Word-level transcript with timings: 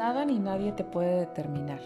Nada 0.00 0.24
ni 0.24 0.38
nadie 0.38 0.72
te 0.72 0.82
puede 0.82 1.20
determinar. 1.20 1.82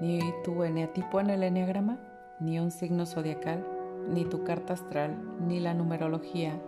Ni 0.00 0.18
tu 0.44 0.64
eneatipo 0.64 1.20
en 1.20 1.28
el 1.28 1.42
eneagrama, 1.42 1.98
ni 2.40 2.58
un 2.58 2.70
signo 2.70 3.04
zodiacal, 3.04 3.66
ni 4.08 4.24
tu 4.24 4.44
carta 4.44 4.72
astral, 4.72 5.14
ni 5.46 5.60
la 5.60 5.74
numerología, 5.74 6.58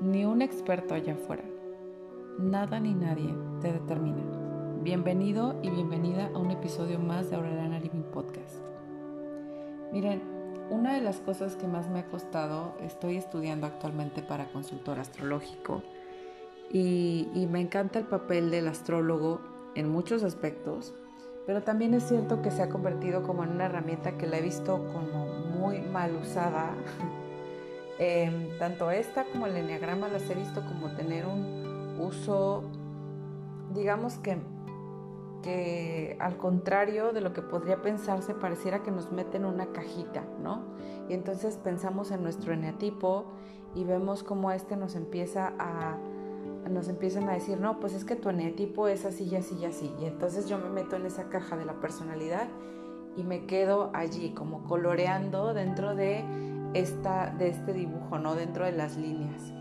ni 0.00 0.24
un 0.24 0.40
experto 0.40 0.94
allá 0.94 1.14
afuera. 1.14 1.42
Nada 2.38 2.78
ni 2.78 2.94
nadie 2.94 3.34
te 3.60 3.72
determina. 3.72 4.22
Bienvenido 4.84 5.58
y 5.64 5.70
bienvenida 5.70 6.30
a 6.32 6.38
un 6.38 6.52
episodio 6.52 7.00
más 7.00 7.28
de 7.28 7.34
Aureliana 7.34 7.80
Living 7.80 8.04
Podcast. 8.12 8.54
Miren, 9.92 10.22
una 10.70 10.94
de 10.94 11.00
las 11.00 11.18
cosas 11.18 11.56
que 11.56 11.66
más 11.66 11.90
me 11.90 11.98
ha 11.98 12.06
costado, 12.06 12.76
estoy 12.80 13.16
estudiando 13.16 13.66
actualmente 13.66 14.22
para 14.22 14.44
consultor 14.52 15.00
astrológico 15.00 15.82
y, 16.78 17.48
me 17.50 17.60
encanta 17.60 17.98
el 17.98 18.04
papel 18.04 18.50
del 18.50 18.68
astrólogo 18.68 19.40
en 19.74 19.88
muchos 19.88 20.22
aspectos, 20.22 20.94
pero 21.46 21.62
también 21.62 21.94
es 21.94 22.02
cierto 22.06 22.42
que 22.42 22.50
se 22.50 22.62
ha 22.62 22.68
convertido 22.68 23.22
como 23.22 23.44
en 23.44 23.52
una 23.52 23.66
herramienta 23.66 24.18
que 24.18 24.26
la 24.26 24.38
he 24.38 24.42
visto 24.42 24.84
como 24.92 25.26
muy 25.58 25.80
mal 25.80 26.14
usada. 26.16 26.74
Em, 27.98 28.58
tanto 28.58 28.90
esta 28.90 29.24
como 29.24 29.46
el 29.46 29.56
enneagrama 29.56 30.08
las 30.08 30.28
he 30.28 30.34
visto 30.34 30.62
como 30.66 30.94
tener 30.96 31.24
un 31.24 31.96
uso, 31.98 32.62
digamos 33.72 34.18
que, 34.18 34.36
que 35.42 36.14
al 36.20 36.36
contrario 36.36 37.14
de 37.14 37.22
lo 37.22 37.32
que 37.32 37.40
podría 37.40 37.80
pensarse, 37.80 38.34
pareciera 38.34 38.82
que 38.82 38.90
nos 38.90 39.10
meten 39.12 39.46
en 39.46 39.54
una 39.54 39.72
cajita, 39.72 40.24
¿no? 40.42 40.60
Y 41.08 41.14
entonces 41.14 41.56
pensamos 41.56 42.10
en 42.10 42.22
nuestro 42.22 42.52
eneatipo 42.52 43.24
y 43.74 43.84
vemos 43.84 44.22
cómo 44.22 44.52
este 44.52 44.76
nos 44.76 44.94
empieza 44.94 45.54
a 45.58 45.96
nos 46.70 46.88
empiezan 46.88 47.28
a 47.28 47.34
decir, 47.34 47.58
no, 47.58 47.80
pues 47.80 47.94
es 47.94 48.04
que 48.04 48.16
tu 48.16 48.28
eneatipo 48.28 48.88
es 48.88 49.04
así 49.04 49.24
y 49.24 49.36
así 49.36 49.56
y 49.56 49.64
así. 49.64 49.92
Y 50.00 50.06
entonces 50.06 50.48
yo 50.48 50.58
me 50.58 50.68
meto 50.68 50.96
en 50.96 51.06
esa 51.06 51.28
caja 51.28 51.56
de 51.56 51.64
la 51.64 51.74
personalidad 51.74 52.48
y 53.16 53.22
me 53.22 53.46
quedo 53.46 53.90
allí 53.94 54.30
como 54.30 54.64
coloreando 54.64 55.54
dentro 55.54 55.94
de, 55.94 56.24
esta, 56.74 57.30
de 57.38 57.48
este 57.48 57.72
dibujo, 57.72 58.18
¿no? 58.18 58.34
Dentro 58.34 58.64
de 58.64 58.72
las 58.72 58.96
líneas. 58.96 59.52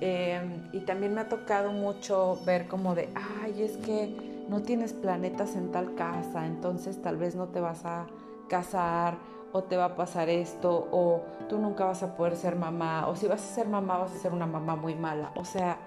Em, 0.00 0.68
y 0.72 0.80
también 0.80 1.14
me 1.14 1.20
ha 1.20 1.28
tocado 1.28 1.72
mucho 1.72 2.38
ver 2.44 2.66
como 2.66 2.94
de, 2.94 3.08
ay, 3.42 3.62
es 3.62 3.76
que 3.78 4.44
no 4.48 4.62
tienes 4.62 4.92
planetas 4.92 5.56
en 5.56 5.70
tal 5.70 5.94
casa, 5.94 6.46
entonces 6.46 7.00
tal 7.00 7.16
vez 7.16 7.34
no 7.36 7.48
te 7.48 7.60
vas 7.60 7.84
a 7.84 8.06
casar 8.48 9.16
o 9.52 9.62
te 9.62 9.76
va 9.76 9.86
a 9.86 9.96
pasar 9.96 10.28
esto 10.28 10.88
o 10.90 11.22
tú 11.48 11.58
nunca 11.58 11.84
vas 11.84 12.02
a 12.02 12.16
poder 12.16 12.36
ser 12.36 12.56
mamá 12.56 13.06
o 13.06 13.14
si 13.14 13.28
vas 13.28 13.40
a 13.40 13.54
ser 13.54 13.68
mamá 13.68 13.98
vas 13.98 14.12
a 14.12 14.18
ser 14.18 14.32
una 14.32 14.46
mamá 14.46 14.74
muy 14.74 14.94
mala. 14.96 15.30
O 15.36 15.44
sea, 15.44 15.78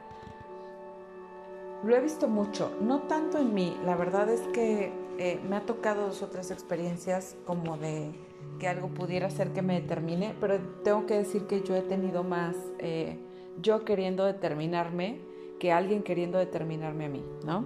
lo 1.84 1.96
he 1.96 2.02
visto 2.02 2.28
mucho, 2.28 2.76
no 2.82 3.02
tanto 3.04 3.38
en 3.38 3.54
mí, 3.54 3.78
la 3.86 3.96
verdad 3.96 4.30
es 4.30 4.42
que 4.54 4.92
eh, 5.18 5.40
me 5.48 5.56
ha 5.56 5.66
tocado 5.66 6.08
dos 6.08 6.22
otras 6.22 6.52
experiencias 6.52 7.36
como 7.46 7.78
de 7.78 8.12
que 8.60 8.68
algo 8.68 8.90
pudiera 8.90 9.30
ser 9.30 9.54
que 9.54 9.62
me 9.62 9.80
determine, 9.80 10.36
pero 10.40 10.60
tengo 10.84 11.06
que 11.06 11.16
decir 11.16 11.46
que 11.46 11.62
yo 11.62 11.76
he 11.76 11.82
tenido 11.82 12.24
más 12.24 12.56
eh, 12.80 13.20
yo 13.62 13.86
queriendo 13.86 14.26
determinarme 14.26 15.20
que 15.60 15.72
alguien 15.72 16.04
queriendo 16.04 16.38
determinarme 16.38 17.06
a 17.06 17.10
mí, 17.10 17.24
¿no? 17.46 17.66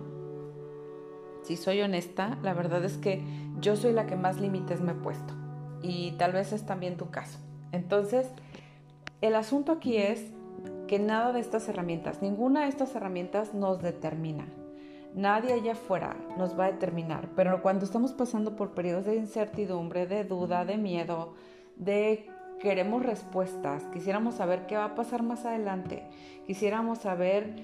Si 1.43 1.57
soy 1.57 1.81
honesta, 1.81 2.37
la 2.43 2.53
verdad 2.53 2.83
es 2.85 2.97
que 2.97 3.23
yo 3.59 3.75
soy 3.75 3.93
la 3.93 4.05
que 4.05 4.15
más 4.15 4.39
límites 4.39 4.81
me 4.81 4.91
he 4.91 4.95
puesto 4.95 5.33
y 5.81 6.11
tal 6.13 6.33
vez 6.33 6.53
es 6.53 6.65
también 6.65 6.97
tu 6.97 7.09
caso. 7.09 7.39
Entonces, 7.71 8.27
el 9.21 9.35
asunto 9.35 9.71
aquí 9.71 9.97
es 9.97 10.31
que 10.91 10.99
nada 10.99 11.31
de 11.31 11.39
estas 11.39 11.69
herramientas, 11.69 12.21
ninguna 12.21 12.63
de 12.63 12.67
estas 12.67 12.93
herramientas 12.95 13.53
nos 13.53 13.81
determina. 13.81 14.45
Nadie 15.15 15.53
allá 15.53 15.71
afuera 15.71 16.17
nos 16.37 16.59
va 16.59 16.65
a 16.65 16.71
determinar, 16.73 17.29
pero 17.33 17.61
cuando 17.61 17.85
estamos 17.85 18.11
pasando 18.11 18.57
por 18.57 18.73
periodos 18.73 19.05
de 19.05 19.15
incertidumbre, 19.15 20.05
de 20.05 20.25
duda, 20.25 20.65
de 20.65 20.75
miedo, 20.75 21.33
de 21.77 22.29
queremos 22.59 23.05
respuestas, 23.05 23.83
quisiéramos 23.93 24.35
saber 24.35 24.65
qué 24.65 24.75
va 24.75 24.83
a 24.83 24.95
pasar 24.95 25.23
más 25.23 25.45
adelante, 25.45 26.03
quisiéramos 26.45 26.97
saber 26.97 27.55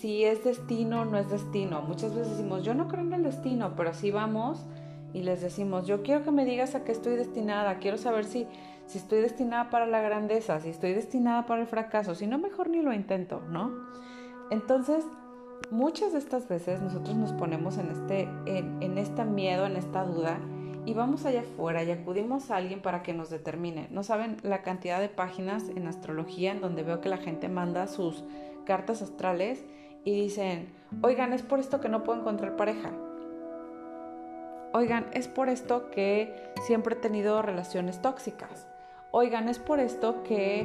si 0.00 0.24
es 0.24 0.42
destino 0.42 1.02
o 1.02 1.04
no 1.04 1.18
es 1.18 1.30
destino. 1.30 1.82
Muchas 1.82 2.12
veces 2.16 2.36
decimos, 2.36 2.64
yo 2.64 2.74
no 2.74 2.88
creo 2.88 3.04
en 3.04 3.12
el 3.12 3.22
destino, 3.22 3.74
pero 3.76 3.90
así 3.90 4.10
vamos 4.10 4.66
y 5.12 5.22
les 5.22 5.40
decimos, 5.40 5.86
yo 5.86 6.02
quiero 6.02 6.24
que 6.24 6.32
me 6.32 6.44
digas 6.44 6.74
a 6.74 6.82
qué 6.82 6.90
estoy 6.90 7.14
destinada, 7.14 7.78
quiero 7.78 7.96
saber 7.96 8.24
si 8.24 8.48
si 8.92 8.98
estoy 8.98 9.22
destinada 9.22 9.70
para 9.70 9.86
la 9.86 10.02
grandeza, 10.02 10.60
si 10.60 10.68
estoy 10.68 10.92
destinada 10.92 11.46
para 11.46 11.62
el 11.62 11.66
fracaso, 11.66 12.14
si 12.14 12.26
no, 12.26 12.36
mejor 12.36 12.68
ni 12.68 12.82
lo 12.82 12.92
intento, 12.92 13.40
¿no? 13.48 13.72
Entonces, 14.50 15.06
muchas 15.70 16.12
de 16.12 16.18
estas 16.18 16.46
veces 16.46 16.82
nosotros 16.82 17.16
nos 17.16 17.32
ponemos 17.32 17.78
en 17.78 17.88
este, 17.88 18.28
en, 18.44 18.82
en 18.82 19.34
miedo, 19.34 19.64
en 19.64 19.76
esta 19.76 20.04
duda, 20.04 20.38
y 20.84 20.92
vamos 20.92 21.24
allá 21.24 21.40
afuera 21.40 21.82
y 21.84 21.90
acudimos 21.90 22.50
a 22.50 22.56
alguien 22.56 22.82
para 22.82 23.02
que 23.02 23.14
nos 23.14 23.30
determine. 23.30 23.88
No 23.90 24.02
saben 24.02 24.36
la 24.42 24.60
cantidad 24.60 25.00
de 25.00 25.08
páginas 25.08 25.70
en 25.70 25.86
astrología 25.86 26.52
en 26.52 26.60
donde 26.60 26.82
veo 26.82 27.00
que 27.00 27.08
la 27.08 27.16
gente 27.16 27.48
manda 27.48 27.86
sus 27.86 28.24
cartas 28.66 29.00
astrales 29.00 29.64
y 30.04 30.14
dicen, 30.14 30.70
oigan, 31.00 31.32
es 31.32 31.40
por 31.40 31.60
esto 31.60 31.80
que 31.80 31.88
no 31.88 32.04
puedo 32.04 32.20
encontrar 32.20 32.56
pareja. 32.56 32.90
Oigan, 34.74 35.06
es 35.14 35.28
por 35.28 35.48
esto 35.48 35.90
que 35.90 36.34
siempre 36.66 36.94
he 36.94 36.98
tenido 36.98 37.40
relaciones 37.40 38.02
tóxicas 38.02 38.68
oigan, 39.12 39.48
es 39.48 39.58
por 39.58 39.78
esto 39.78 40.22
que 40.24 40.60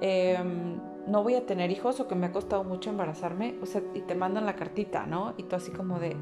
em, 0.00 0.80
no 1.06 1.22
voy 1.22 1.36
a 1.36 1.46
tener 1.46 1.70
hijos 1.70 2.00
o 2.00 2.08
que 2.08 2.14
me 2.14 2.26
ha 2.26 2.32
costado 2.32 2.64
mucho 2.64 2.90
embarazarme, 2.90 3.54
o 3.62 3.66
sea, 3.66 3.82
y 3.94 4.00
te 4.00 4.14
mandan 4.14 4.46
la 4.46 4.56
cartita, 4.56 5.06
¿no? 5.06 5.34
Y 5.36 5.44
tú 5.44 5.56
así 5.56 5.70
como 5.70 6.00
de... 6.00 6.16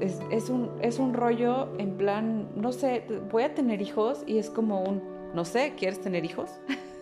Es, 0.00 0.48
un, 0.48 0.70
es 0.80 0.98
un 0.98 1.12
rollo 1.12 1.68
en 1.76 1.98
plan, 1.98 2.48
no 2.56 2.72
sé, 2.72 3.04
voy 3.30 3.42
a 3.42 3.54
tener 3.54 3.82
hijos 3.82 4.24
y 4.26 4.38
es 4.38 4.48
como 4.48 4.82
un, 4.82 5.02
no 5.34 5.44
sé, 5.44 5.74
¿quieres 5.76 6.00
tener 6.00 6.24
hijos? 6.24 6.58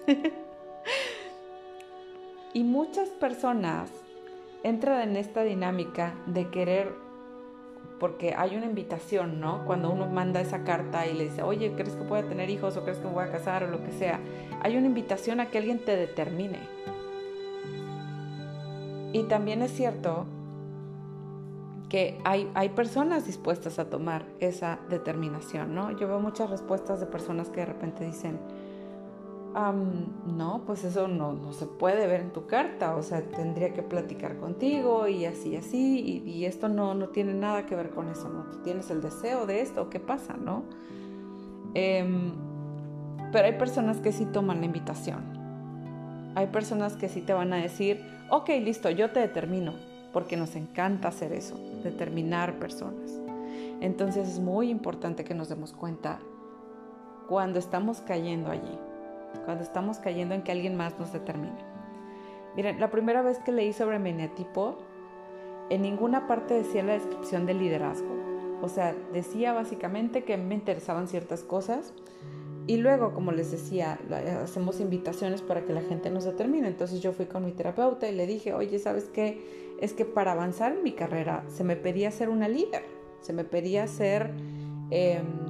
y 2.53 2.65
muchas 2.65 3.11
personas 3.11 3.93
entran 4.65 5.11
en 5.11 5.17
esta 5.17 5.45
dinámica 5.45 6.17
de 6.27 6.51
querer 6.51 6.93
porque 7.99 8.35
hay 8.35 8.57
una 8.57 8.67
invitación, 8.67 9.41
¿no? 9.41 9.65
Cuando 9.65 9.91
uno 9.91 10.07
manda 10.07 10.41
esa 10.41 10.65
carta 10.65 11.07
y 11.07 11.15
le 11.15 11.25
dice, 11.25 11.43
oye, 11.43 11.73
¿crees 11.73 11.95
que 11.95 12.05
pueda 12.05 12.23
tener 12.29 12.51
hijos 12.51 12.77
o 12.77 12.83
crees 12.83 12.99
que 12.99 13.07
me 13.07 13.15
voy 13.15 13.25
a 13.25 13.33
casar 13.33 13.65
o 13.65 13.69
lo 13.69 13.83
que 13.83 13.93
sea? 13.93 14.21
Hay 14.63 14.77
una 14.77 14.87
invitación 14.87 15.41
a 15.41 15.51
que 15.51 15.59
alguien 15.59 15.85
te 15.85 15.97
determine. 15.97 16.59
Y 19.13 19.23
también 19.25 19.63
es 19.63 19.73
cierto 19.73 20.27
que 21.89 22.19
hay, 22.25 22.51
hay 22.55 22.69
personas 22.69 23.27
dispuestas 23.27 23.79
a 23.79 23.89
tomar 23.89 24.27
esa 24.41 24.79
determinación, 24.91 25.75
¿no? 25.75 25.91
Yo 25.93 26.07
veo 26.07 26.21
muchas 26.21 26.51
respuestas 26.51 27.01
de 27.01 27.07
personas 27.07 27.49
que 27.49 27.61
de 27.61 27.67
repente 27.67 28.05
dicen, 28.05 28.39
no, 29.59 30.63
pues 30.67 30.85
eso 30.85 31.09
no, 31.09 31.53
se 31.53 31.67
puede 31.67 32.07
ver 32.07 32.21
en 32.21 32.33
tu 32.33 32.47
carta, 32.47 32.95
o 32.95 33.03
sea, 33.03 33.23
tendría 33.23 33.73
que 33.73 33.83
platicar 33.83 34.37
contigo 34.37 35.09
y 35.09 35.25
así, 35.25 35.57
así, 35.57 36.23
y, 36.25 36.45
esto 36.45 36.69
no, 36.69 36.95
no, 36.95 37.09
tiene 37.09 37.35
nada 37.35 37.67
que 37.67 37.75
ver 37.75 37.91
con 37.91 38.09
eso, 38.09 38.29
¿no? 38.29 38.45
Tienes 38.63 38.91
el 38.91 39.03
deseo 39.03 39.47
de 39.47 39.61
esto, 39.61 39.91
¿qué 39.91 39.99
pasa, 39.99 40.37
no? 40.37 40.63
Em, 41.75 42.33
pero 43.33 43.47
hay 43.47 43.59
personas 43.59 43.99
que 43.99 44.13
sí 44.13 44.27
toman 44.27 44.61
la 44.61 44.67
invitación. 44.67 45.37
Hay 46.37 46.47
personas 46.47 46.95
que 46.95 47.09
sí 47.09 47.21
te 47.21 47.33
van 47.33 47.53
a 47.53 47.57
decir, 47.57 48.01
ok, 48.31 48.49
listo, 48.63 48.91
yo 48.91 49.11
te 49.11 49.19
determino, 49.19 49.75
porque 50.13 50.37
nos 50.37 50.55
encanta 50.55 51.09
hacer 51.09 51.33
eso, 51.33 51.59
determinar 51.83 52.61
personas. 52.61 53.21
Entonces 53.81 54.29
es 54.29 54.39
muy 54.39 54.71
importante 54.71 55.25
que 55.25 55.35
nos 55.35 55.49
demos 55.49 55.73
cuenta 55.73 56.21
cuando 57.29 57.59
estamos 57.59 58.01
cayendo 58.01 58.51
allí 58.51 58.79
cuando 59.45 59.65
estamos 59.65 59.99
cayendo 59.99 60.35
en 60.35 60.43
que 60.43 60.53
alguien 60.53 60.77
más 60.77 60.99
nos 60.99 61.13
determine. 61.13 61.57
Miren, 62.57 62.81
la 62.81 62.91
primera 62.91 63.23
vez 63.23 63.39
que 63.39 63.53
leí 63.53 63.73
sobre 63.73 63.99
mi 63.99 64.13
en 65.71 65.83
ninguna 65.83 66.27
parte 66.27 66.55
decía 66.55 66.83
la 66.83 66.95
descripción 66.95 67.47
del 67.47 67.59
liderazgo. 67.59 68.17
O 68.63 68.69
sea, 68.69 68.95
decía 69.13 69.53
básicamente 69.53 70.25
que 70.25 70.37
me 70.37 70.55
interesaban 70.55 71.09
ciertas 71.09 71.43
cosas 71.43 71.93
y 72.67 72.77
luego, 72.77 73.15
como 73.15 73.33
les 73.33 73.51
decía, 73.51 73.99
hacemos 74.43 74.81
invitaciones 74.81 75.41
para 75.43 75.65
que 75.65 75.73
la 75.73 75.83
gente 75.83 76.11
nos 76.11 76.25
determine. 76.25 76.69
Entonces 76.69 77.01
yo 77.01 77.13
fui 77.13 77.27
con 77.27 77.45
mi 77.45 77.53
terapeuta 77.53 78.09
y 78.09 78.15
le 78.15 78.27
dije, 78.27 78.53
oye, 78.53 78.79
¿sabes 78.79 79.05
qué? 79.05 79.77
Es 79.81 79.93
que 79.93 80.05
para 80.05 80.33
avanzar 80.33 80.73
en 80.73 80.83
mi 80.83 80.93
carrera 80.93 81.45
se 81.49 81.65
me 81.65 81.77
pedía 81.77 82.11
ser 82.11 82.29
una 82.29 82.49
líder, 82.49 82.83
se 83.21 83.33
me 83.33 83.45
pedía 83.45 83.87
ser... 83.87 84.33
Em, 84.91 85.48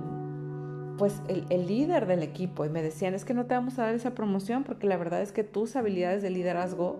pues 0.99 1.23
el, 1.29 1.67
líder 1.67 2.07
del 2.07 2.23
equipo 2.23 2.65
y 2.65 2.69
me 2.69 2.83
decían, 2.83 3.15
es 3.15 3.25
que 3.25 3.33
no 3.33 3.47
te 3.47 3.55
vamos 3.55 3.79
a 3.79 3.85
dar 3.85 3.95
esa 3.95 4.15
promoción 4.15 4.65
porque 4.65 4.87
la 4.87 4.97
verdad 4.97 5.23
es 5.23 5.33
que 5.33 5.45
tus 5.45 5.77
habilidades 5.77 6.23
de 6.23 6.31
liderazgo 6.31 6.99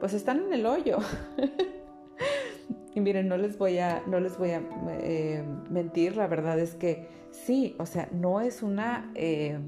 pues 0.00 0.14
están 0.14 0.40
en 0.46 0.52
el 0.52 0.64
hoyo. 0.64 0.98
y 2.94 3.00
miren, 3.00 3.28
no 3.28 3.36
les 3.36 3.58
voy 3.58 3.78
a, 3.78 4.02
no 4.06 4.20
les 4.20 4.38
voy 4.38 4.50
a 4.50 4.62
eh, 5.00 5.44
mentir, 5.70 6.16
la 6.16 6.26
verdad 6.26 6.58
es 6.58 6.74
que 6.74 7.08
sí, 7.30 7.74
o 7.78 7.86
sea, 7.86 8.08
no 8.12 8.40
es 8.40 8.62
una, 8.62 9.10
eh, 9.14 9.58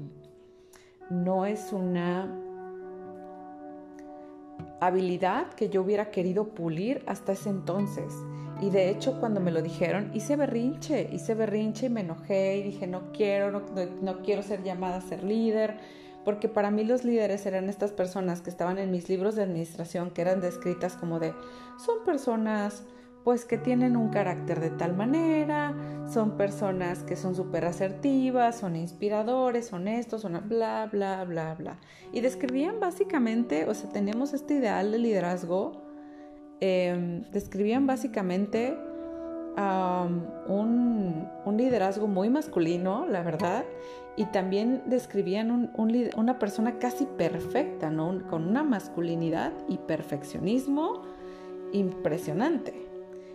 no 1.09 1.45
es 1.45 1.73
una 1.73 2.41
habilidad 4.79 5.53
que 5.53 5.69
yo 5.69 5.81
hubiera 5.81 6.11
querido 6.11 6.49
pulir 6.49 7.03
hasta 7.07 7.33
ese 7.33 7.49
entonces. 7.49 8.13
Y 8.61 8.69
de 8.69 8.89
hecho 8.89 9.19
cuando 9.19 9.39
me 9.39 9.51
lo 9.51 9.61
dijeron 9.61 10.11
hice 10.13 10.35
berrinche, 10.35 11.09
hice 11.11 11.35
berrinche 11.35 11.87
y 11.87 11.89
me 11.89 12.01
enojé 12.01 12.57
y 12.57 12.63
dije 12.63 12.87
no 12.87 13.11
quiero, 13.11 13.51
no, 13.51 13.61
no 14.01 14.21
quiero 14.21 14.43
ser 14.43 14.63
llamada 14.63 14.97
a 14.97 15.01
ser 15.01 15.23
líder, 15.23 15.77
porque 16.23 16.49
para 16.49 16.71
mí 16.71 16.83
los 16.83 17.03
líderes 17.03 17.45
eran 17.45 17.69
estas 17.69 17.91
personas 17.91 18.41
que 18.41 18.49
estaban 18.49 18.77
en 18.77 18.91
mis 18.91 19.09
libros 19.09 19.35
de 19.35 19.43
administración, 19.43 20.09
que 20.09 20.21
eran 20.21 20.41
descritas 20.41 20.97
como 20.97 21.19
de, 21.19 21.33
son 21.77 22.03
personas 22.05 22.83
pues 23.25 23.43
que 23.43 23.57
tienen 23.57 23.97
un 23.97 24.09
carácter 24.09 24.59
de 24.59 24.69
tal 24.69 24.95
manera, 24.95 25.73
son 26.13 26.37
personas 26.37 27.01
que 27.01 27.15
son 27.15 27.35
súper 27.35 27.65
asertivas, 27.65 28.59
son 28.59 28.75
inspiradores, 28.75 29.73
honestos, 29.73 30.21
son 30.21 30.39
bla, 30.47 30.87
bla, 30.91 31.23
bla, 31.23 31.55
bla. 31.55 31.79
Y 32.13 32.21
describían 32.21 32.79
básicamente, 32.79 33.67
o 33.67 33.73
sea, 33.73 33.89
teníamos 33.89 34.33
este 34.33 34.53
ideal 34.53 34.91
de 34.91 34.99
liderazgo, 34.99 35.84
em, 36.59 37.23
describían 37.31 37.87
básicamente 37.87 38.77
un, 40.47 41.57
liderazgo 41.57 42.07
muy 42.07 42.29
masculino, 42.29 43.05
la 43.05 43.23
verdad, 43.23 43.63
y 44.17 44.25
también 44.25 44.83
describían 44.87 45.71
una 45.77 46.39
persona 46.39 46.79
casi 46.79 47.05
perfecta, 47.05 47.89
¿no? 47.89 48.27
con 48.29 48.47
una 48.47 48.63
masculinidad 48.63 49.53
y 49.69 49.77
perfeccionismo 49.77 51.03
impresionante. 51.71 52.85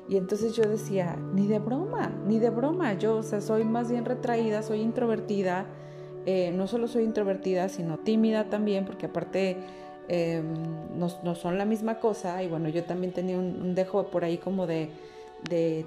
Y 0.09 0.17
entonces 0.17 0.55
yo 0.55 0.65
decía, 0.65 1.17
ni 1.35 1.47
de 1.47 1.61
broma, 1.61 2.13
ni 2.27 2.39
de 2.39 2.51
broma, 2.51 2.95
yo, 2.95 3.17
o 3.17 3.23
sea, 3.23 3.41
soy 3.41 3.65
más 3.65 3.91
bien 3.91 4.05
retraída, 4.05 4.63
soy 4.63 4.81
introvertida, 4.81 5.67
eh, 6.27 6.51
no 6.53 6.67
solo 6.67 6.89
soy 6.89 7.05
introvertida, 7.05 7.69
sino 7.69 7.99
tímida 7.99 8.51
también, 8.51 8.85
porque 8.85 9.07
aparte 9.07 9.59
em, 10.13 10.55
no, 10.99 11.37
son 11.37 11.57
la 11.57 11.65
misma 11.65 12.01
cosa, 12.01 12.43
y 12.43 12.49
bueno, 12.49 12.69
yo 12.69 12.83
también 12.83 13.13
tenía 13.13 13.39
un, 13.39 13.77
dejo 13.77 14.09
por 14.09 14.25
ahí 14.25 14.39
como 14.39 14.67
de, 14.67 14.91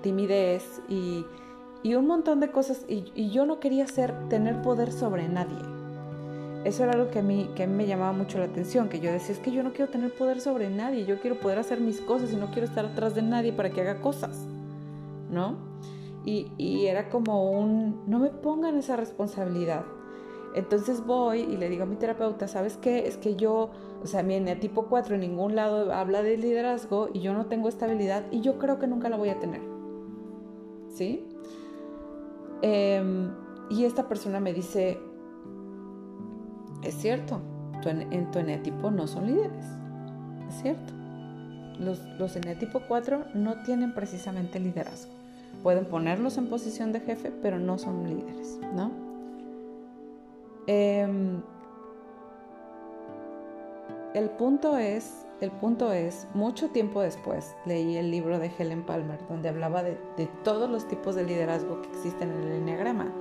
timidez 0.02 0.82
y, 0.88 1.26
un 1.94 2.08
montón 2.08 2.40
de 2.40 2.50
cosas, 2.50 2.86
y, 2.88 3.30
yo 3.32 3.46
no 3.46 3.60
quería 3.60 3.86
ser, 3.86 4.14
tener 4.30 4.62
poder 4.62 4.94
sobre 4.94 5.28
nadie. 5.28 5.58
Eso 6.64 6.84
era 6.84 6.94
algo 6.94 7.12
que 7.12 7.20
a, 7.20 7.22
mí, 7.22 7.50
que 7.54 7.68
me 7.68 7.86
llamaba 7.86 8.14
mucho 8.14 8.38
la 8.38 8.46
atención, 8.46 8.88
que 8.88 9.02
yo 9.02 9.12
decía, 9.12 9.36
es 9.36 9.42
que 9.42 9.52
yo 9.52 9.62
no 9.62 9.74
quiero 9.74 9.92
tener 9.92 10.14
poder 10.14 10.40
sobre 10.40 10.70
nadie, 10.70 11.06
yo 11.06 11.20
quiero 11.20 11.38
poder 11.42 11.60
hacer 11.60 11.82
mis 11.82 12.00
cosas 12.00 12.32
y 12.32 12.38
no 12.38 12.50
quiero 12.52 12.66
estar 12.66 12.86
atrás 12.86 13.16
de 13.16 13.24
nadie 13.24 13.52
para 13.52 13.72
que 13.72 13.82
haga 13.82 14.00
cosas, 14.00 14.46
¿no? 15.30 15.58
Y 16.24 16.86
era 16.86 17.10
como 17.10 17.52
un, 17.52 18.04
no 18.08 18.20
me 18.20 18.30
pongan 18.30 18.78
esa 18.78 18.96
responsabilidad. 18.96 19.84
Entonces 20.56 21.06
voy 21.06 21.42
y 21.42 21.58
le 21.58 21.70
digo 21.70 21.84
a 21.84 21.86
mi 21.86 21.96
terapeuta, 21.96 22.48
¿sabes 22.48 22.78
qué? 22.78 23.08
Es 23.08 23.18
que 23.18 23.36
yo, 23.36 23.72
o 24.04 24.08
sea, 24.08 24.22
mi 24.22 24.40
tipo 24.56 24.86
4 24.86 25.16
en 25.16 25.22
ningún 25.22 25.56
lado 25.56 25.92
habla 25.94 26.22
de 26.22 26.38
liderazgo 26.38 27.10
y 27.12 27.22
yo 27.22 27.34
no 27.34 27.48
tengo 27.48 27.70
estabilidad 27.70 28.24
y 28.32 28.42
yo 28.42 28.60
creo 28.60 28.78
que 28.78 28.88
nunca 28.88 29.10
la 29.10 29.18
voy 29.18 29.30
a 29.30 29.40
tener. 29.40 29.62
¿Sí? 30.90 31.26
Em, 32.62 33.32
y 33.70 33.86
esta 33.86 34.08
persona 34.08 34.40
me 34.40 34.54
dice, 34.54 35.00
es 36.84 36.94
cierto, 36.96 37.42
en 37.86 38.32
tu 38.32 38.40
eneatipo 38.40 38.92
no 38.92 39.08
son 39.08 39.26
líderes. 39.26 39.66
Es 40.48 40.62
cierto. 40.62 40.94
Los, 41.80 42.00
los 42.20 42.36
eneatipo 42.36 42.82
4 42.88 43.26
no 43.34 43.64
tienen 43.64 43.96
precisamente 43.96 44.60
liderazgo. 44.60 45.12
Pueden 45.64 45.86
ponerlos 45.86 46.38
en 46.38 46.48
posición 46.48 46.92
de 46.92 47.00
jefe, 47.00 47.32
pero 47.42 47.58
no 47.58 47.80
son 47.80 48.08
líderes, 48.08 48.60
¿no? 48.76 49.03
Em, 50.68 51.42
el 54.14 54.30
punto 54.30 54.78
es, 54.78 55.26
el 55.42 55.52
punto 55.52 55.92
es, 55.92 56.28
mucho 56.34 56.70
tiempo 56.70 57.02
después 57.02 57.56
leí 57.66 57.98
el 57.98 58.12
libro 58.12 58.40
de 58.40 58.52
Helen 58.58 58.84
Palmer, 58.84 59.20
donde 59.28 59.50
hablaba 59.50 59.84
de, 59.84 59.98
todos 60.44 60.70
los 60.70 60.88
tipos 60.88 61.16
de 61.16 61.24
liderazgo 61.24 61.82
que 61.82 61.90
existen 61.90 62.32
en 62.32 62.44
el 62.44 62.52
enneagrama 62.54 63.12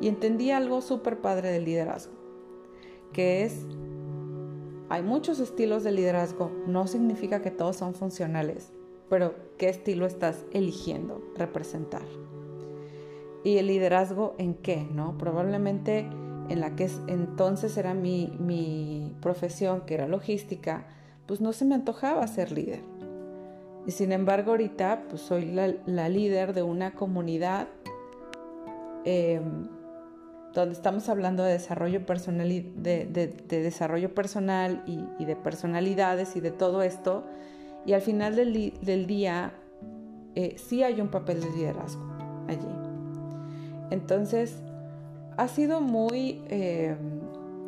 y 0.00 0.08
entendí 0.08 0.50
algo 0.50 0.80
súper 0.80 1.20
padre 1.20 1.50
del 1.50 1.64
liderazgo 1.64 2.18
que 3.12 3.44
es, 3.44 3.66
hay 4.88 5.02
muchos 5.02 5.40
estilos 5.40 5.84
de 5.84 5.92
liderazgo, 5.92 6.50
no 6.66 6.86
significa 6.86 7.42
que 7.42 7.50
todos 7.50 7.76
son 7.76 7.94
funcionales, 7.94 8.72
pero 9.08 9.34
qué 9.56 9.68
estilo 9.68 10.06
estás 10.06 10.44
eligiendo 10.52 11.22
representar. 11.36 12.02
Y 13.44 13.58
el 13.58 13.68
liderazgo 13.68 14.34
en 14.38 14.54
qué, 14.54 14.86
¿no? 14.92 15.16
Probablemente 15.16 16.08
en 16.48 16.60
la 16.60 16.76
que 16.76 16.90
entonces 17.06 17.76
era 17.76 17.94
mi, 17.94 18.36
mi 18.38 19.14
profesión, 19.20 19.82
que 19.82 19.94
era 19.94 20.08
logística, 20.08 20.86
pues 21.26 21.40
no 21.40 21.52
se 21.52 21.64
me 21.64 21.74
antojaba 21.74 22.26
ser 22.26 22.52
líder. 22.52 22.80
Y 23.86 23.90
sin 23.92 24.12
embargo 24.12 24.50
ahorita 24.50 25.04
pues 25.08 25.22
soy 25.22 25.46
la, 25.46 26.08
líder 26.08 26.52
de 26.52 26.62
una 26.62 26.92
comunidad 26.92 27.68
eh, 29.04 29.40
donde 30.52 30.74
estamos 30.74 31.08
hablando 31.08 31.42
de 31.42 31.52
desarrollo 31.52 32.04
personal, 32.04 32.48
de, 32.48 33.44
desarrollo 33.48 34.14
personal 34.14 34.82
y, 34.86 35.24
de 35.24 35.36
personalidades 35.36 36.36
y 36.36 36.40
de 36.40 36.50
todo 36.50 36.82
esto, 36.82 37.24
y 37.86 37.92
al 37.92 38.02
final 38.02 38.36
del, 38.36 39.06
día 39.06 39.52
eh, 40.34 40.56
sí 40.58 40.82
hay 40.82 41.00
un 41.00 41.08
papel 41.08 41.40
de 41.40 41.50
liderazgo 41.50 42.02
allí. 42.48 42.68
Entonces, 43.90 44.62
ha 45.38 45.46
sido 45.46 45.80
muy 45.80 46.42
eh, 46.48 46.96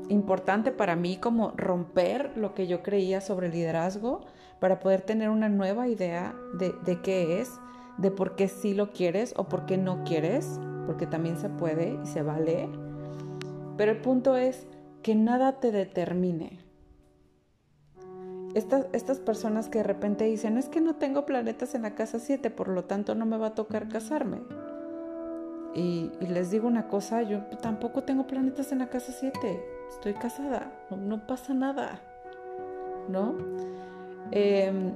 importante 0.09 0.73
para 0.73 0.97
mí 0.97 1.17
como 1.17 1.53
romper 1.57 2.37
lo 2.37 2.53
que 2.53 2.67
yo 2.67 2.83
creía 2.83 3.21
sobre 3.21 3.47
el 3.47 3.53
liderazgo 3.53 4.23
para 4.59 4.81
poder 4.81 5.03
tener 5.03 5.31
una 5.31 5.49
nueva 5.49 5.87
idea 5.87 6.35
de, 6.59 6.75
de 6.85 7.01
qué 7.01 7.41
es, 7.41 7.49
de 7.97 8.11
por 8.11 8.35
qué 8.35 8.49
sí 8.49 8.75
lo 8.75 8.91
quieres 8.91 9.35
o 9.37 9.45
por 9.45 9.67
qué 9.67 9.79
no 9.79 10.03
quieres 10.03 10.59
porque 10.85 11.07
también 11.07 11.39
se 11.39 11.49
puede 11.49 11.97
y 12.03 12.07
se 12.09 12.23
vale. 12.23 12.69
Pero 13.77 13.93
el 13.93 14.01
punto 14.01 14.37
es 14.37 14.67
que 15.05 15.15
nada 15.15 15.61
te 15.61 15.71
determine. 15.71 16.59
Estas, 18.55 18.87
estas 18.93 19.21
personas 19.21 19.69
que 19.69 19.79
de 19.79 19.85
repente 19.85 20.25
dicen, 20.25 20.59
es 20.59 20.69
que 20.69 20.81
no 20.81 20.97
tengo 20.97 21.25
planetas 21.25 21.77
en 21.77 21.83
la 21.83 21.95
casa 21.95 22.19
7, 22.19 22.51
por 22.51 22.67
lo 22.67 22.85
tanto 22.87 23.15
no 23.15 23.27
me 23.27 23.39
va 23.39 23.49
a 23.49 23.55
tocar 23.55 23.89
casarme. 23.89 24.41
Y, 25.75 26.11
les 26.21 26.51
digo 26.51 26.67
una 26.67 26.89
cosa, 26.89 27.23
yo 27.23 27.43
tampoco 27.63 28.03
tengo 28.03 28.27
planetas 28.27 28.73
en 28.73 28.81
la 28.81 28.89
casa 28.89 29.13
7, 29.13 29.63
estoy 29.89 30.15
casada, 30.15 30.73
no, 30.91 31.27
pasa 31.27 31.55
nada, 31.55 32.01
¿no? 33.09 33.37
Em, 34.33 34.93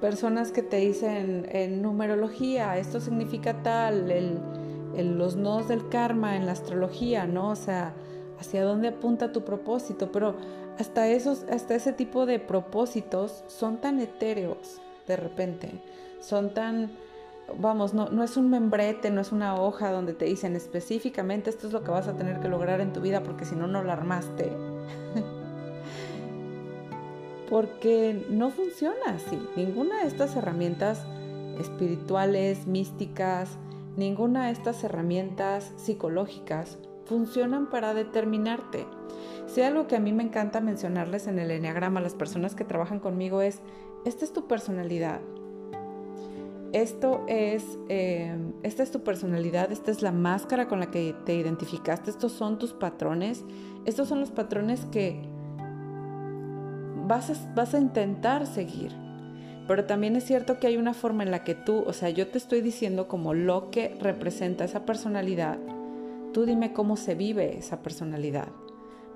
personas 0.00 0.52
que 0.52 0.62
te 0.62 0.76
dicen 0.76 1.46
en 1.50 1.82
numerología, 1.82 2.78
esto 2.78 3.00
significa 3.00 3.62
tal, 3.62 4.10
el, 4.10 5.18
los 5.18 5.36
nodos 5.36 5.68
del 5.68 5.88
karma 5.88 6.36
en 6.36 6.46
la 6.46 6.52
astrología, 6.52 7.26
¿no? 7.26 7.50
O 7.50 7.56
sea, 7.56 7.94
hacia 8.38 8.64
dónde 8.64 8.88
apunta 8.88 9.32
tu 9.32 9.44
propósito, 9.44 10.12
pero 10.12 10.36
hasta 10.78 11.08
esos, 11.08 11.44
hasta 11.50 11.74
ese 11.74 11.92
tipo 11.92 12.24
de 12.24 12.38
propósitos 12.38 13.44
son 13.48 13.78
tan 13.78 14.00
etéreos 14.00 14.80
de 15.08 15.16
repente, 15.16 15.70
son 16.20 16.54
tan, 16.54 16.90
vamos, 17.56 17.94
no, 17.94 18.08
no 18.10 18.22
es 18.22 18.36
un 18.36 18.50
membrete, 18.50 19.10
no 19.10 19.20
es 19.20 19.32
una 19.32 19.54
hoja 19.60 19.90
donde 19.90 20.12
te 20.12 20.24
dicen 20.26 20.56
específicamente 20.56 21.50
esto 21.50 21.66
es 21.66 21.72
lo 21.72 21.82
que 21.82 21.90
vas 21.90 22.08
a 22.08 22.16
tener 22.16 22.40
que 22.40 22.48
lograr 22.48 22.80
en 22.80 22.92
tu 22.92 23.00
vida 23.00 23.22
porque 23.22 23.44
si 23.44 23.56
no, 23.56 23.66
no 23.66 23.82
lo 23.82 23.92
armaste. 23.92 24.52
porque 27.48 28.26
no 28.30 28.50
funciona 28.50 28.96
así. 29.06 29.38
Ninguna 29.56 30.02
de 30.02 30.08
estas 30.08 30.36
herramientas 30.36 31.04
espirituales, 31.58 32.66
místicas, 32.66 33.56
ninguna 33.96 34.46
de 34.46 34.52
estas 34.52 34.84
herramientas 34.84 35.72
psicológicas 35.76 36.78
funcionan 37.06 37.70
para 37.70 37.94
determinarte. 37.94 38.86
Si 39.46 39.62
algo 39.62 39.86
que 39.86 39.96
a 39.96 40.00
mí 40.00 40.12
me 40.12 40.22
encanta 40.22 40.60
mencionarles 40.60 41.26
en 41.26 41.38
el 41.38 41.50
enneagrama 41.50 42.00
a 42.00 42.02
las 42.02 42.14
personas 42.14 42.54
que 42.54 42.64
trabajan 42.64 43.00
conmigo 43.00 43.40
es, 43.40 43.60
esta 44.04 44.24
es 44.24 44.32
tu 44.32 44.46
personalidad. 44.46 45.20
Esto 46.72 47.24
es, 47.28 47.78
eh, 47.88 48.36
esta 48.62 48.82
es 48.82 48.90
tu 48.90 49.00
personalidad, 49.02 49.72
esta 49.72 49.90
es 49.90 50.02
la 50.02 50.12
máscara 50.12 50.68
con 50.68 50.80
la 50.80 50.90
que 50.90 51.14
te 51.24 51.34
identificaste, 51.34 52.10
estos 52.10 52.32
son 52.32 52.58
tus 52.58 52.74
patrones, 52.74 53.44
estos 53.86 54.08
son 54.08 54.20
los 54.20 54.30
patrones 54.30 54.84
que 54.86 55.18
vas 57.06 57.74
a, 57.74 57.78
intentar 57.78 58.46
seguir. 58.46 58.92
Pero 59.66 59.86
también 59.86 60.14
es 60.16 60.24
cierto 60.24 60.60
que 60.60 60.66
hay 60.66 60.76
una 60.76 60.94
forma 60.94 61.22
en 61.22 61.30
la 61.30 61.42
que 61.42 61.54
tú, 61.54 61.84
o 61.86 61.92
sea, 61.92 62.10
yo 62.10 62.28
te 62.28 62.38
estoy 62.38 62.60
diciendo 62.60 63.08
como 63.08 63.34
lo 63.34 63.70
que 63.70 63.96
representa 64.00 64.64
esa 64.64 64.84
personalidad. 64.84 65.58
Tú 66.32 66.44
dime 66.44 66.72
cómo 66.72 66.96
se 66.96 67.14
vive 67.14 67.58
esa 67.58 67.82
personalidad. 67.82 68.48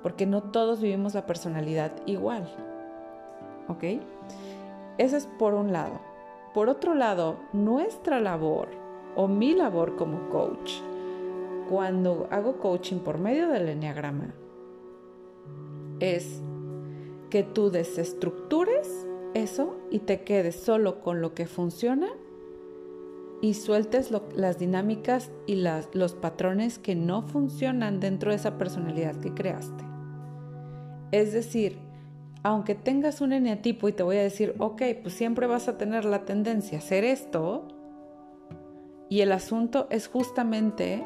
Porque 0.03 0.27
no 0.27 0.43
todos 0.43 0.81
vivimos 0.81 1.15
la 1.15 1.27
personalidad 1.27 1.93
igual. 2.07 2.49
¿Ok? 3.69 3.85
Eso 4.99 5.17
es 5.17 5.27
por 5.39 5.55
un 5.55 5.73
lado. 5.73 6.12
Por 6.55 6.69
otro 6.69 6.95
lado, 6.95 7.37
nuestra 7.53 8.21
labor 8.21 8.69
o 9.17 9.27
mi 9.29 9.55
labor 9.55 9.97
como 9.97 10.29
coach, 10.29 10.81
cuando 11.69 12.29
hago 12.31 12.59
coaching 12.59 12.99
por 12.99 13.19
medio 13.19 13.49
del 13.49 13.69
enneagrama, 13.69 14.35
es 16.01 16.43
que 17.31 17.43
tú 17.43 17.71
desestructures 17.71 19.07
eso 19.35 19.77
y 19.91 20.01
te 20.01 20.25
quedes 20.25 20.57
solo 20.57 21.01
con 21.01 21.23
lo 21.23 21.33
que 21.35 21.47
funciona 21.47 22.09
y 23.41 23.55
sueltes 23.55 24.11
las 24.11 24.59
dinámicas 24.59 25.31
y 25.47 25.57
los 25.95 26.15
patrones 26.15 26.79
que 26.79 26.95
no 26.95 27.23
funcionan 27.23 27.99
dentro 27.99 28.31
de 28.31 28.37
esa 28.37 28.59
personalidad 28.59 29.17
que 29.17 29.33
creaste. 29.33 29.85
Es 31.11 31.33
decir, 31.33 31.79
aunque 32.43 32.75
tengas 32.75 33.21
un 33.21 33.33
eneatipo 33.33 33.89
y 33.89 33.93
te 33.93 34.03
voy 34.03 34.17
a 34.17 34.23
decir, 34.23 34.55
ok, 34.59 34.83
pues 35.03 35.15
siempre 35.15 35.47
vas 35.47 35.69
a 35.69 35.79
tener 35.79 36.05
la 36.05 36.25
tendencia 36.25 36.79
a 36.79 36.81
hacer 36.81 37.05
esto, 37.05 37.69
y 39.13 39.21
el 39.21 39.31
asunto 39.33 39.89
es 39.91 40.09
justamente 40.09 41.05